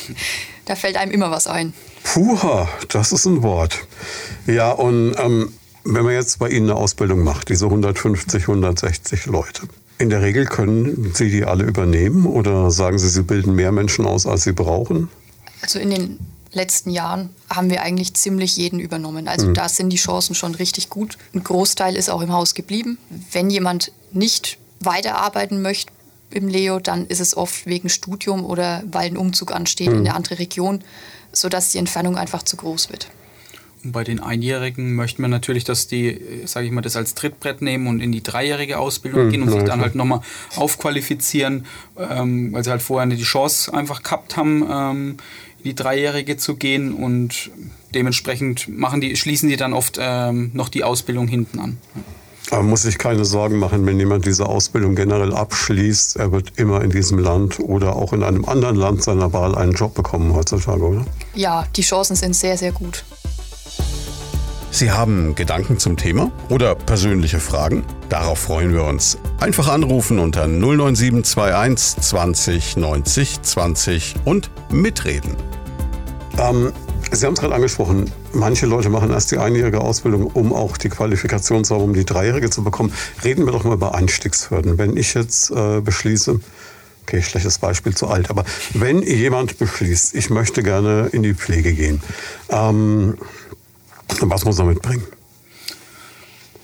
[0.66, 1.72] da fällt einem immer was ein.
[2.02, 3.78] Puha, das ist ein Wort.
[4.46, 5.52] Ja, und ähm,
[5.84, 9.62] wenn man jetzt bei Ihnen eine Ausbildung macht, diese 150, 160 Leute,
[9.98, 14.06] in der Regel können Sie die alle übernehmen oder sagen Sie, Sie bilden mehr Menschen
[14.06, 15.08] aus, als Sie brauchen?
[15.62, 16.18] Also in den
[16.52, 19.28] letzten Jahren haben wir eigentlich ziemlich jeden übernommen.
[19.28, 19.54] Also mhm.
[19.54, 21.16] da sind die Chancen schon richtig gut.
[21.34, 22.98] Ein Großteil ist auch im Haus geblieben.
[23.32, 25.92] Wenn jemand nicht weiterarbeiten möchte
[26.30, 29.94] im Leo, dann ist es oft wegen Studium oder weil ein Umzug ansteht mhm.
[29.94, 30.82] in eine andere Region,
[31.32, 33.08] sodass die Entfernung einfach zu groß wird.
[33.82, 37.62] Und bei den Einjährigen möchten wir natürlich, dass die, sage ich mal, das als Trittbrett
[37.62, 40.20] nehmen und in die dreijährige Ausbildung mhm, gehen und sich dann halt nochmal
[40.56, 41.64] aufqualifizieren,
[41.96, 45.16] ähm, weil sie halt vorher die Chance einfach gehabt haben, ähm,
[45.64, 47.50] die dreijährige zu gehen und
[47.94, 51.78] dementsprechend machen die, schließen die dann oft ähm, noch die Ausbildung hinten an.
[52.50, 56.82] Aber muss sich keine Sorgen machen, wenn jemand diese Ausbildung generell abschließt, er wird immer
[56.82, 60.82] in diesem Land oder auch in einem anderen Land seiner Wahl einen Job bekommen heutzutage,
[60.82, 61.06] oder?
[61.34, 63.04] Ja, die Chancen sind sehr, sehr gut.
[64.72, 67.84] Sie haben Gedanken zum Thema oder persönliche Fragen?
[68.08, 69.18] Darauf freuen wir uns.
[69.40, 75.34] Einfach anrufen unter 09721 20 90 20 und mitreden.
[76.38, 76.72] Ähm,
[77.12, 80.88] Sie haben es gerade angesprochen, manche Leute machen erst die einjährige Ausbildung, um auch die
[80.88, 82.92] Qualifikation zu haben, um die dreijährige zu bekommen.
[83.24, 84.78] Reden wir doch mal über Einstiegshürden.
[84.78, 86.38] Wenn ich jetzt äh, beschließe,
[87.02, 88.44] okay, schlechtes Beispiel zu alt, aber
[88.74, 92.00] wenn jemand beschließt, ich möchte gerne in die Pflege gehen,
[92.48, 93.16] ähm,
[94.22, 95.04] was muss er mitbringen?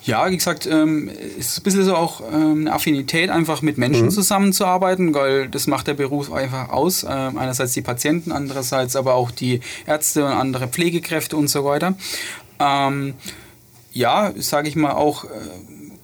[0.07, 4.07] Ja, wie gesagt, ähm, ist ein bisschen so auch ähm, eine Affinität, einfach mit Menschen
[4.07, 4.11] mhm.
[4.11, 7.03] zusammenzuarbeiten, weil das macht der Beruf einfach aus.
[7.03, 11.94] Ähm, einerseits die Patienten, andererseits aber auch die Ärzte und andere Pflegekräfte und so weiter.
[12.61, 13.14] Ähm,
[13.92, 15.24] ja, sage ich mal auch.
[15.24, 15.28] Äh,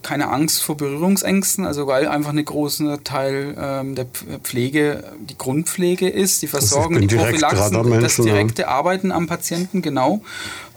[0.03, 4.05] keine Angst vor Berührungsängsten, also weil einfach ein großer Teil ähm, der
[4.43, 10.21] Pflege die Grundpflege ist, die Versorgung, die Prophylaxen, das direkte Arbeiten am Patienten, genau.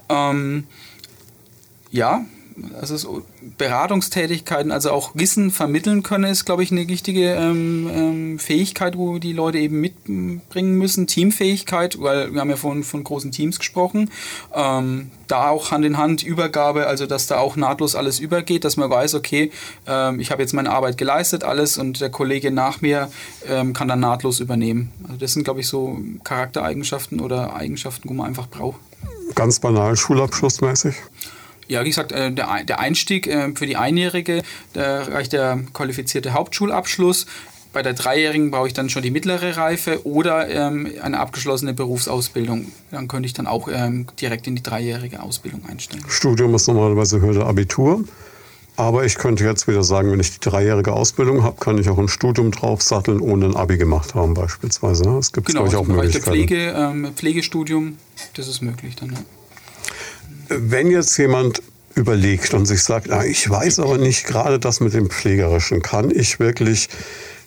[0.09, 0.65] Ähm,
[1.91, 2.25] ja,
[2.79, 3.21] also so
[3.57, 9.19] Beratungstätigkeiten, also auch Wissen vermitteln können, ist, glaube ich, eine wichtige ähm, ähm, Fähigkeit, wo
[9.19, 11.07] die Leute eben mitbringen müssen.
[11.07, 14.09] Teamfähigkeit, weil wir haben ja von, von großen Teams gesprochen.
[14.53, 18.77] Ähm, da auch Hand in Hand Übergabe, also dass da auch nahtlos alles übergeht, dass
[18.77, 19.51] man weiß, okay,
[19.85, 23.09] ähm, ich habe jetzt meine Arbeit geleistet, alles und der Kollege nach mir
[23.47, 24.91] ähm, kann dann nahtlos übernehmen.
[25.03, 28.79] Also das sind, glaube ich, so Charaktereigenschaften oder Eigenschaften, wo man einfach braucht.
[29.37, 30.95] Ganz banal schulabschlussmäßig?
[31.67, 34.41] Ja, wie gesagt, äh, der Einstieg äh, für die Einjährige,
[34.73, 37.27] da reicht der qualifizierte Hauptschulabschluss.
[37.71, 42.71] Bei der Dreijährigen brauche ich dann schon die mittlere Reife oder ähm, eine abgeschlossene Berufsausbildung.
[42.89, 46.09] Dann könnte ich dann auch ähm, direkt in die dreijährige Ausbildung einsteigen.
[46.09, 48.05] Studium ist normalerweise Hürde Abitur.
[48.77, 51.97] Aber ich könnte jetzt wieder sagen, wenn ich die dreijährige Ausbildung habe, kann ich auch
[51.97, 55.03] ein Studium draufsatteln, ohne ein Abi gemacht haben beispielsweise.
[55.03, 56.23] Das gibt es, genau, ich, auch also Möglichkeiten.
[56.23, 57.97] Pflege, ähm, Pflegestudium,
[58.35, 59.17] das ist möglich dann, ja.
[60.49, 61.63] Wenn jetzt jemand
[61.95, 66.11] überlegt und sich sagt, na, ich weiß aber nicht gerade das mit dem Pflegerischen, kann
[66.11, 66.87] ich wirklich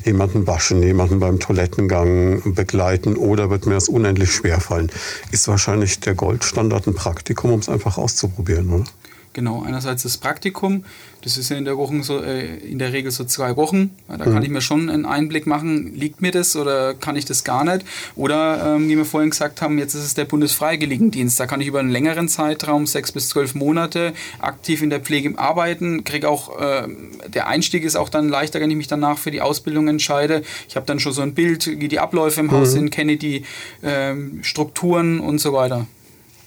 [0.04, 4.90] jemanden waschen, jemanden beim Toilettengang begleiten oder wird mir das unendlich schwer fallen,
[5.30, 8.84] ist wahrscheinlich der Goldstandard ein Praktikum, um es einfach auszuprobieren, oder?
[9.32, 10.84] Genau, einerseits das Praktikum,
[11.22, 13.90] das ist ja in der, Woche so, äh, in der Regel so zwei Wochen.
[14.08, 14.32] Da mhm.
[14.32, 17.62] kann ich mir schon einen Einblick machen, liegt mir das oder kann ich das gar
[17.62, 17.86] nicht.
[18.16, 21.38] Oder, ähm, wie wir vorhin gesagt haben, jetzt ist es der Bundesfreiwilligendienst.
[21.38, 25.38] Da kann ich über einen längeren Zeitraum, sechs bis zwölf Monate, aktiv in der Pflege
[25.38, 26.02] arbeiten.
[26.02, 26.88] Krieg auch, äh,
[27.28, 30.42] der Einstieg ist auch dann leichter, wenn ich mich danach für die Ausbildung entscheide.
[30.68, 32.52] Ich habe dann schon so ein Bild, wie die Abläufe im mhm.
[32.52, 33.44] Haus sind, kenne die
[33.82, 35.86] äh, Strukturen und so weiter.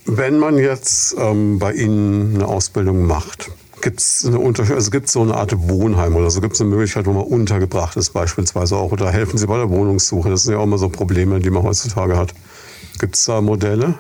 [0.06, 3.52] Wenn man jetzt ähm, bei Ihnen eine Ausbildung macht,
[3.82, 6.42] gibt es eine also gibt's so eine Art Wohnheim oder so?
[6.42, 8.92] Gibt es eine Möglichkeit, wo man untergebracht ist beispielsweise auch?
[8.92, 10.30] Oder helfen Sie bei der Wohnungssuche?
[10.30, 12.34] Das sind ja auch immer so Probleme, die man heutzutage hat.
[13.00, 13.96] Gibt es da Modelle?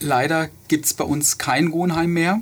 [0.00, 2.40] Leider gibt es bei uns kein Wohnheim mehr.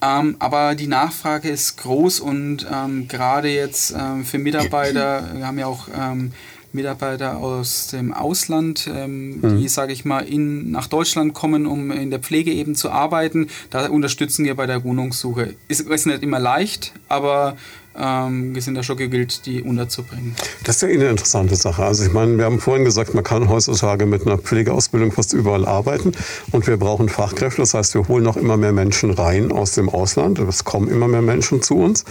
[0.00, 5.58] Ähm, aber die Nachfrage ist groß und ähm, gerade jetzt ähm, für Mitarbeiter, wir haben
[5.58, 6.32] ja auch ähm,
[6.72, 9.60] Mitarbeiter aus dem Ausland, ähm, mhm.
[9.60, 13.48] die, sage ich mal, in, nach Deutschland kommen, um in der Pflege eben zu arbeiten.
[13.70, 15.54] Da unterstützen wir bei der Wohnungssuche.
[15.68, 17.56] Ist, ist nicht immer leicht, aber
[17.98, 20.36] ähm, wir sind da schon gewillt, die unterzubringen.
[20.64, 21.84] Das ist ja eine interessante Sache.
[21.84, 25.66] Also ich meine, wir haben vorhin gesagt, man kann heutzutage mit einer Pflegeausbildung fast überall
[25.66, 26.12] arbeiten
[26.52, 27.62] und wir brauchen Fachkräfte.
[27.62, 30.38] Das heißt, wir holen noch immer mehr Menschen rein aus dem Ausland.
[30.38, 32.04] Es kommen immer mehr Menschen zu uns.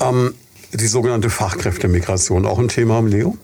[0.00, 0.34] Ähm,
[0.72, 3.36] die sogenannte Fachkräftemigration, auch ein Thema am Leo?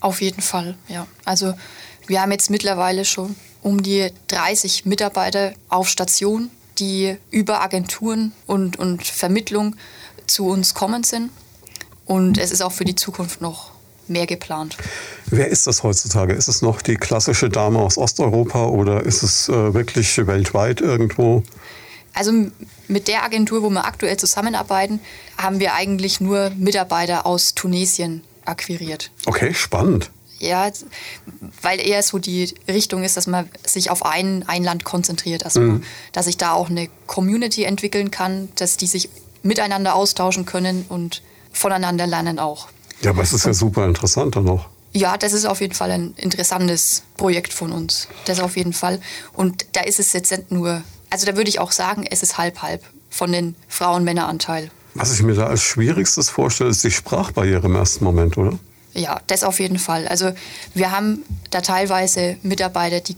[0.00, 1.06] Auf jeden Fall, ja.
[1.24, 1.54] Also
[2.06, 8.78] wir haben jetzt mittlerweile schon um die 30 Mitarbeiter auf Station, die über Agenturen und,
[8.78, 9.76] und Vermittlung
[10.26, 11.30] zu uns kommen sind.
[12.04, 13.72] Und es ist auch für die Zukunft noch
[14.06, 14.76] mehr geplant.
[15.26, 16.32] Wer ist das heutzutage?
[16.34, 21.42] Ist es noch die klassische Dame aus Osteuropa oder ist es äh, wirklich weltweit irgendwo?
[22.14, 22.32] Also
[22.88, 25.00] mit der Agentur, wo wir aktuell zusammenarbeiten,
[25.36, 29.10] haben wir eigentlich nur Mitarbeiter aus Tunesien akquiriert.
[29.26, 30.10] Okay, spannend.
[30.38, 30.70] Ja,
[31.62, 35.66] weil eher so die Richtung ist, dass man sich auf ein, ein Land konzentriert erstmal.
[35.66, 35.82] Mhm.
[36.12, 39.08] Dass sich da auch eine Community entwickeln kann, dass die sich
[39.42, 41.22] miteinander austauschen können und
[41.52, 42.68] voneinander lernen auch.
[43.02, 44.66] Ja, aber es ist ja super interessant dann auch.
[44.92, 48.08] Ja, das ist auf jeden Fall ein interessantes Projekt von uns.
[48.24, 49.00] Das auf jeden Fall.
[49.32, 52.38] Und da ist es jetzt nicht nur, also da würde ich auch sagen, es ist
[52.38, 54.70] halb-halb von den Frauen-Männer-Anteil.
[54.98, 58.58] Was ich mir da als Schwierigstes vorstelle, ist die Sprachbarriere im ersten Moment, oder?
[58.94, 60.08] Ja, das auf jeden Fall.
[60.08, 60.32] Also
[60.74, 63.16] wir haben da teilweise Mitarbeiter, die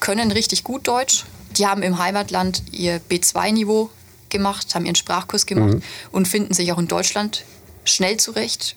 [0.00, 1.24] können richtig gut Deutsch.
[1.56, 3.90] Die haben im Heimatland ihr B2-Niveau
[4.30, 5.82] gemacht, haben ihren Sprachkurs gemacht mhm.
[6.10, 7.44] und finden sich auch in Deutschland
[7.84, 8.76] schnell zurecht,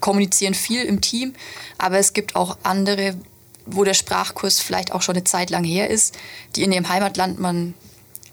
[0.00, 1.34] kommunizieren viel im Team.
[1.78, 3.14] Aber es gibt auch andere,
[3.66, 6.16] wo der Sprachkurs vielleicht auch schon eine Zeit lang her ist,
[6.56, 7.74] die in ihrem Heimatland man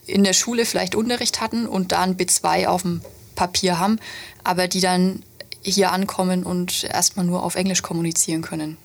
[0.07, 3.01] in der Schule vielleicht Unterricht hatten und da ein B2 auf dem
[3.35, 3.99] Papier haben,
[4.43, 5.23] aber die dann
[5.63, 8.77] hier ankommen und erstmal nur auf Englisch kommunizieren können.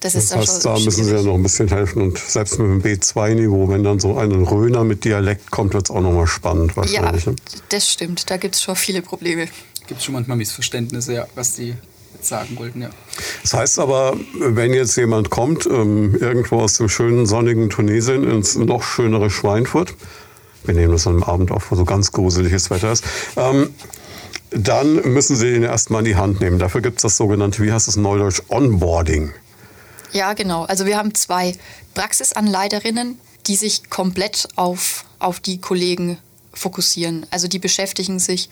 [0.00, 2.02] Das, ist das heißt, da müssen Sie ja noch ein bisschen helfen.
[2.02, 5.90] Und selbst mit dem B2-Niveau, wenn dann so ein Röner mit Dialekt kommt, wird es
[5.94, 7.24] auch nochmal spannend wahrscheinlich.
[7.24, 7.36] Ja, ne?
[7.68, 8.28] das stimmt.
[8.28, 9.46] Da gibt es schon viele Probleme.
[9.86, 11.74] Gibt es schon manchmal Missverständnisse, ja, was die
[12.20, 12.90] sagen wollten, ja.
[13.42, 18.56] Das heißt aber, wenn jetzt jemand kommt, ähm, irgendwo aus dem schönen sonnigen Tunesien ins
[18.56, 19.94] noch schönere Schweinfurt,
[20.64, 23.04] wir nehmen das einem Abend auf, wo so ganz gruseliges Wetter ist,
[23.36, 23.74] ähm,
[24.50, 26.58] dann müssen Sie ihn erstmal in die Hand nehmen.
[26.58, 29.32] Dafür gibt es das sogenannte, wie heißt das Neudeutsch, Onboarding.
[30.12, 30.64] Ja, genau.
[30.64, 31.54] Also wir haben zwei
[31.94, 36.18] Praxisanleiterinnen, die sich komplett auf, auf die Kollegen
[36.52, 37.26] fokussieren.
[37.30, 38.50] Also die beschäftigen sich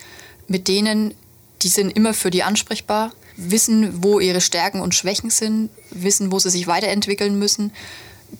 [0.49, 1.15] mit denen,
[1.63, 6.39] die sind immer für die ansprechbar, wissen, wo ihre Stärken und Schwächen sind, wissen, wo
[6.39, 7.73] sie sich weiterentwickeln müssen,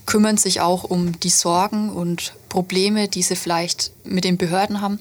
[0.07, 4.99] kümmern sich auch um die Sorgen und Probleme, die sie vielleicht mit den Behörden haben.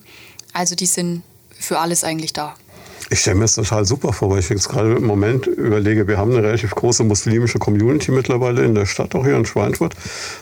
[0.54, 1.24] Also die sind
[1.58, 2.56] für alles eigentlich da.
[3.12, 6.20] Ich stelle mir das total super vor, weil ich jetzt gerade im Moment überlege, wir
[6.20, 9.96] haben eine relativ große muslimische Community mittlerweile in der Stadt, auch hier in Schweinfurt,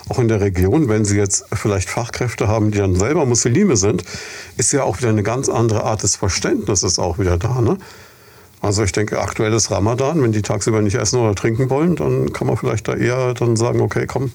[0.09, 0.89] auch in der Region.
[0.89, 4.03] Wenn Sie jetzt vielleicht Fachkräfte haben, die dann selber Muslime sind,
[4.57, 7.61] ist ja auch wieder eine ganz andere Art des Verständnisses auch wieder da.
[7.61, 7.77] Ne?
[8.61, 12.47] Also ich denke, aktuelles Ramadan, wenn die tagsüber nicht essen oder trinken wollen, dann kann
[12.47, 14.31] man vielleicht da eher dann sagen, okay, komm,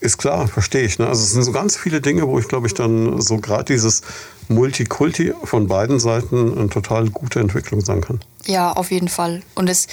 [0.00, 0.98] ist klar, verstehe ich.
[0.98, 1.06] Ne?
[1.06, 4.02] Also es sind so ganz viele Dinge, wo ich glaube ich dann so gerade dieses
[4.48, 8.20] Multikulti von beiden Seiten eine total gute Entwicklung sein kann.
[8.46, 9.42] Ja, auf jeden Fall.
[9.54, 9.86] Und es,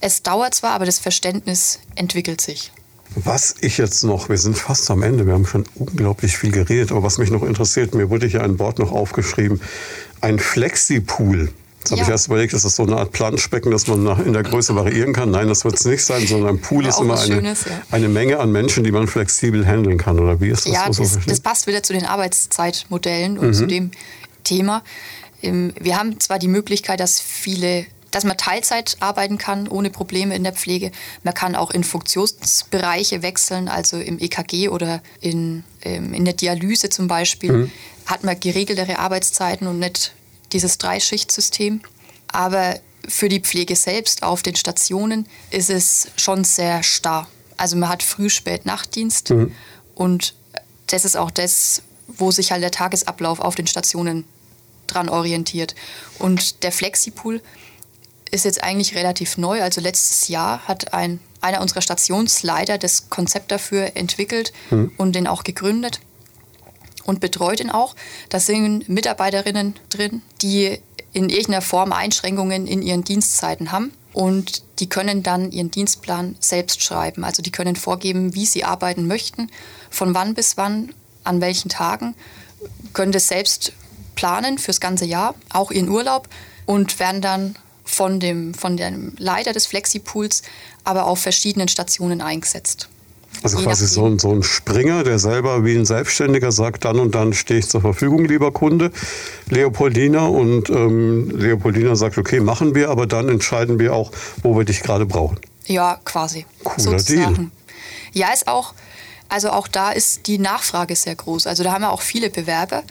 [0.00, 2.72] es dauert zwar, aber das Verständnis entwickelt sich.
[3.16, 6.92] Was ich jetzt noch, wir sind fast am Ende, wir haben schon unglaublich viel geredet,
[6.92, 9.60] aber was mich noch interessiert, mir wurde hier ein Wort noch aufgeschrieben,
[10.20, 11.50] ein Flexi-Pool.
[11.86, 12.06] Jetzt habe ja.
[12.08, 15.12] ich erst überlegt, ist das so eine Art Planschbecken, dass man in der Größe variieren
[15.12, 15.30] kann?
[15.30, 17.80] Nein, das wird es nicht sein, sondern ein Pool ja, ist immer eine, Schönes, ja.
[17.92, 20.18] eine Menge an Menschen, die man flexibel handeln kann.
[20.18, 20.72] Oder wie ist das?
[20.72, 23.54] Ja, so das, das, passt wieder zu den Arbeitszeitmodellen und mhm.
[23.54, 23.92] zu dem
[24.42, 24.82] Thema.
[25.42, 30.34] Ähm, wir haben zwar die Möglichkeit, dass viele dass man Teilzeit arbeiten kann, ohne Probleme
[30.34, 30.90] in der Pflege.
[31.22, 36.88] Man kann auch in Funktionsbereiche wechseln, also im EKG oder in, ähm, in der Dialyse
[36.88, 37.52] zum Beispiel.
[37.52, 37.70] Mhm.
[38.06, 40.14] Hat man geregeltere Arbeitszeiten und nicht
[40.52, 41.80] dieses Dreischichtsystem.
[42.28, 42.78] Aber
[43.08, 47.28] für die Pflege selbst auf den Stationen ist es schon sehr starr.
[47.56, 49.52] Also man hat Früh-, Spät-, Nachtdienst mhm.
[49.94, 50.34] und
[50.88, 54.24] das ist auch das, wo sich halt der Tagesablauf auf den Stationen
[54.86, 55.74] dran orientiert.
[56.18, 57.42] Und der Flexipool
[58.30, 59.62] ist jetzt eigentlich relativ neu.
[59.62, 64.92] Also letztes Jahr hat ein, einer unserer Stationsleiter das Konzept dafür entwickelt mhm.
[64.96, 66.00] und den auch gegründet
[67.06, 67.94] und betreut ihn auch.
[68.28, 70.78] Da sind Mitarbeiterinnen drin, die
[71.12, 73.92] in irgendeiner Form Einschränkungen in ihren Dienstzeiten haben.
[74.12, 77.24] Und die können dann ihren Dienstplan selbst schreiben.
[77.24, 79.50] Also die können vorgeben, wie sie arbeiten möchten,
[79.90, 80.94] von wann bis wann,
[81.24, 82.14] an welchen Tagen,
[82.92, 83.72] können das selbst
[84.14, 86.28] planen fürs ganze Jahr, auch ihren Urlaub
[86.64, 90.42] und werden dann von dem, von dem Leiter des Flexipools,
[90.84, 92.88] aber auf verschiedenen Stationen eingesetzt.
[93.42, 97.14] Also quasi so ein, so ein Springer, der selber wie ein Selbstständiger sagt, dann und
[97.14, 98.90] dann stehe ich zur Verfügung, lieber Kunde,
[99.48, 100.26] Leopoldina.
[100.26, 104.10] Und ähm, Leopoldina sagt, okay, machen wir, aber dann entscheiden wir auch,
[104.42, 105.38] wo wir dich gerade brauchen.
[105.66, 106.46] Ja, quasi.
[106.64, 107.34] Cooler sozusagen.
[107.34, 107.50] Deal.
[108.12, 108.74] Ja, ist auch,
[109.28, 111.46] also auch da ist die Nachfrage sehr groß.
[111.46, 112.82] Also da haben wir auch viele Bewerber.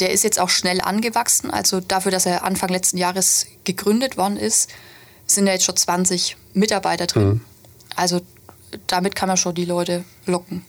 [0.00, 1.50] Der ist jetzt auch schnell angewachsen.
[1.50, 4.70] Also dafür, dass er Anfang letzten Jahres gegründet worden ist,
[5.26, 7.28] sind ja jetzt schon 20 Mitarbeiter drin.
[7.28, 7.40] Mhm.
[7.94, 8.20] Also
[8.86, 10.64] damit kann man schon die Leute locken.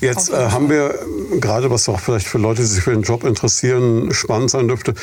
[0.00, 0.98] Jetzt äh, haben wir
[1.40, 4.94] gerade, was auch vielleicht für Leute, die sich für den Job interessieren, spannend sein dürfte,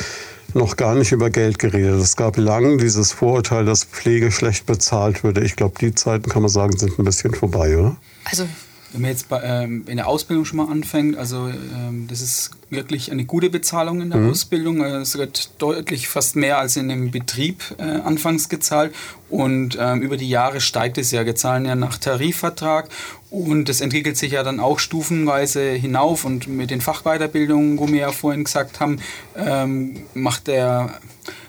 [0.53, 1.99] noch gar nicht über Geld geredet.
[2.01, 5.41] Es gab lang dieses Vorurteil, dass Pflege schlecht bezahlt würde.
[5.41, 7.95] Ich glaube, die Zeiten, kann man sagen, sind ein bisschen vorbei, oder?
[8.25, 8.47] Also
[8.91, 12.51] wenn man jetzt bei, ähm, in der Ausbildung schon mal anfängt, also ähm, das ist
[12.69, 14.31] wirklich eine gute Bezahlung in der mhm.
[14.31, 14.81] Ausbildung.
[14.81, 18.93] Äh, es wird deutlich fast mehr als in dem Betrieb äh, anfangs gezahlt.
[19.29, 21.25] Und ähm, über die Jahre steigt es ja.
[21.25, 22.89] Wir zahlen ja nach Tarifvertrag
[23.29, 26.25] und das entwickelt sich ja dann auch stufenweise hinauf.
[26.25, 28.99] Und mit den Fachweiterbildungen, wo wir ja vorhin gesagt haben,
[29.37, 30.99] ähm, macht der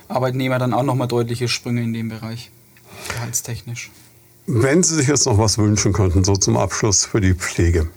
[0.09, 2.51] Arbeitnehmer dann auch nochmal deutliche Sprünge in dem Bereich,
[3.09, 3.91] gehaltstechnisch.
[4.47, 7.89] Wenn Sie sich jetzt noch was wünschen könnten, so zum Abschluss für die Pflege.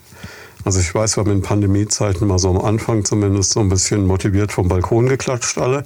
[0.64, 4.06] Also ich weiß, wir haben in Pandemiezeiten mal so am Anfang zumindest so ein bisschen
[4.06, 5.86] motiviert vom Balkon geklatscht alle.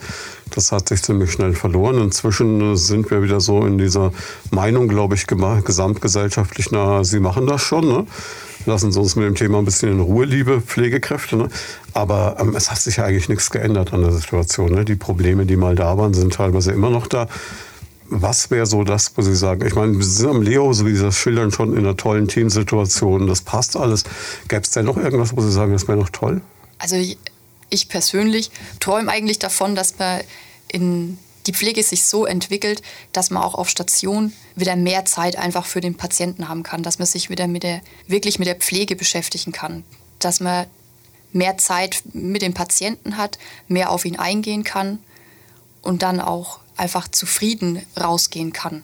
[0.50, 2.02] Das hat sich ziemlich schnell verloren.
[2.02, 4.12] Inzwischen sind wir wieder so in dieser
[4.52, 7.88] Meinung, glaube ich, gesamtgesellschaftlich, na, Sie machen das schon.
[7.88, 8.06] Ne?
[8.66, 11.38] Lassen Sie uns mit dem Thema ein bisschen in Ruhe, liebe Pflegekräfte.
[11.38, 11.50] Ne?
[11.94, 14.74] Aber ähm, es hat sich eigentlich nichts geändert an der Situation.
[14.74, 14.84] Ne?
[14.84, 17.28] Die Probleme, die mal da waren, sind teilweise immer noch da.
[18.12, 20.96] Was wäre so das, wo Sie sagen, ich meine, Sie sind am Leo, so wie
[20.96, 24.04] Sie das schildern, schon in einer tollen Teamsituation, das passt alles.
[24.48, 26.42] Gäbe es denn noch irgendwas, wo Sie sagen, das wäre noch toll?
[26.80, 27.18] Also ich,
[27.70, 30.22] ich persönlich träume eigentlich davon, dass man
[30.72, 32.82] in die Pflege sich so entwickelt,
[33.12, 37.00] dass man auch auf Station wieder mehr Zeit einfach für den Patienten haben kann, dass
[37.00, 39.84] man sich wieder mit der, wirklich mit der Pflege beschäftigen kann,
[40.20, 40.68] dass man
[41.32, 45.00] mehr Zeit mit dem Patienten hat, mehr auf ihn eingehen kann
[45.82, 48.84] und dann auch einfach zufrieden rausgehen kann.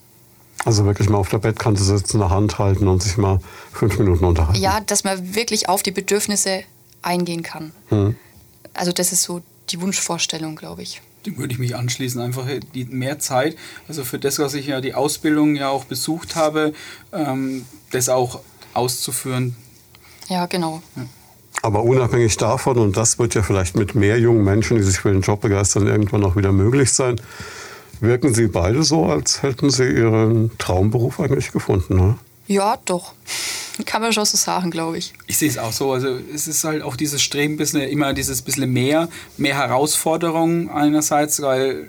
[0.64, 3.40] Also wirklich mal auf der Bettkante sitzen, eine Hand halten und sich mal
[3.72, 4.60] fünf Minuten unterhalten.
[4.60, 6.64] Ja, dass man wirklich auf die Bedürfnisse
[7.02, 7.72] eingehen kann.
[7.90, 8.16] Hm.
[8.74, 11.02] Also das ist so die Wunschvorstellung, glaube ich.
[11.26, 12.22] Dem würde ich mich anschließen.
[12.22, 16.36] Einfach die mehr Zeit, also für das, was ich ja die Ausbildung ja auch besucht
[16.36, 16.74] habe,
[17.12, 18.40] ähm, das auch
[18.74, 19.56] auszuführen.
[20.30, 20.82] Ja, genau.
[20.96, 21.06] Ja.
[21.62, 25.12] Aber unabhängig davon, und das wird ja vielleicht mit mehr jungen Menschen, die sich für
[25.12, 27.20] den Job begeistern, irgendwann auch wieder möglich sein,
[28.02, 32.18] wirken Sie beide so, als hätten Sie Ihren Traumberuf eigentlich gefunden, ne?
[32.48, 33.14] Ja, doch.
[33.86, 35.14] Kann man schon so sagen, glaube ich.
[35.28, 35.92] Ich sehe es auch so.
[35.92, 41.42] Also es ist halt auch dieses Streben, bisschen, immer dieses bisschen mehr, mehr Herausforderungen einerseits,
[41.42, 41.88] weil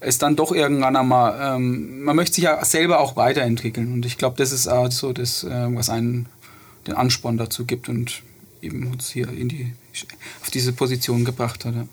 [0.00, 3.92] es dann doch irgendwann einmal, ähm, man möchte sich ja selber auch weiterentwickeln.
[3.92, 6.26] Und ich glaube, das ist auch so das, äh, was einen
[6.86, 8.22] den Ansporn dazu gibt und
[8.62, 9.72] eben uns hier in die,
[10.40, 11.74] auf diese Position gebracht hat.
[11.74, 11.86] Ja.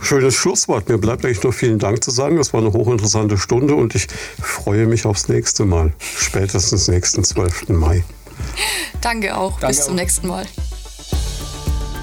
[0.00, 0.88] Schönes Schlusswort.
[0.88, 2.36] Mir bleibt eigentlich nur vielen Dank zu sagen.
[2.36, 4.08] Das war eine hochinteressante Stunde und ich
[4.40, 5.92] freue mich aufs nächste Mal.
[5.98, 7.68] Spätestens nächsten 12.
[7.68, 8.04] Mai.
[9.00, 9.60] Danke auch.
[9.60, 9.86] Danke Bis auch.
[9.86, 10.46] zum nächsten Mal.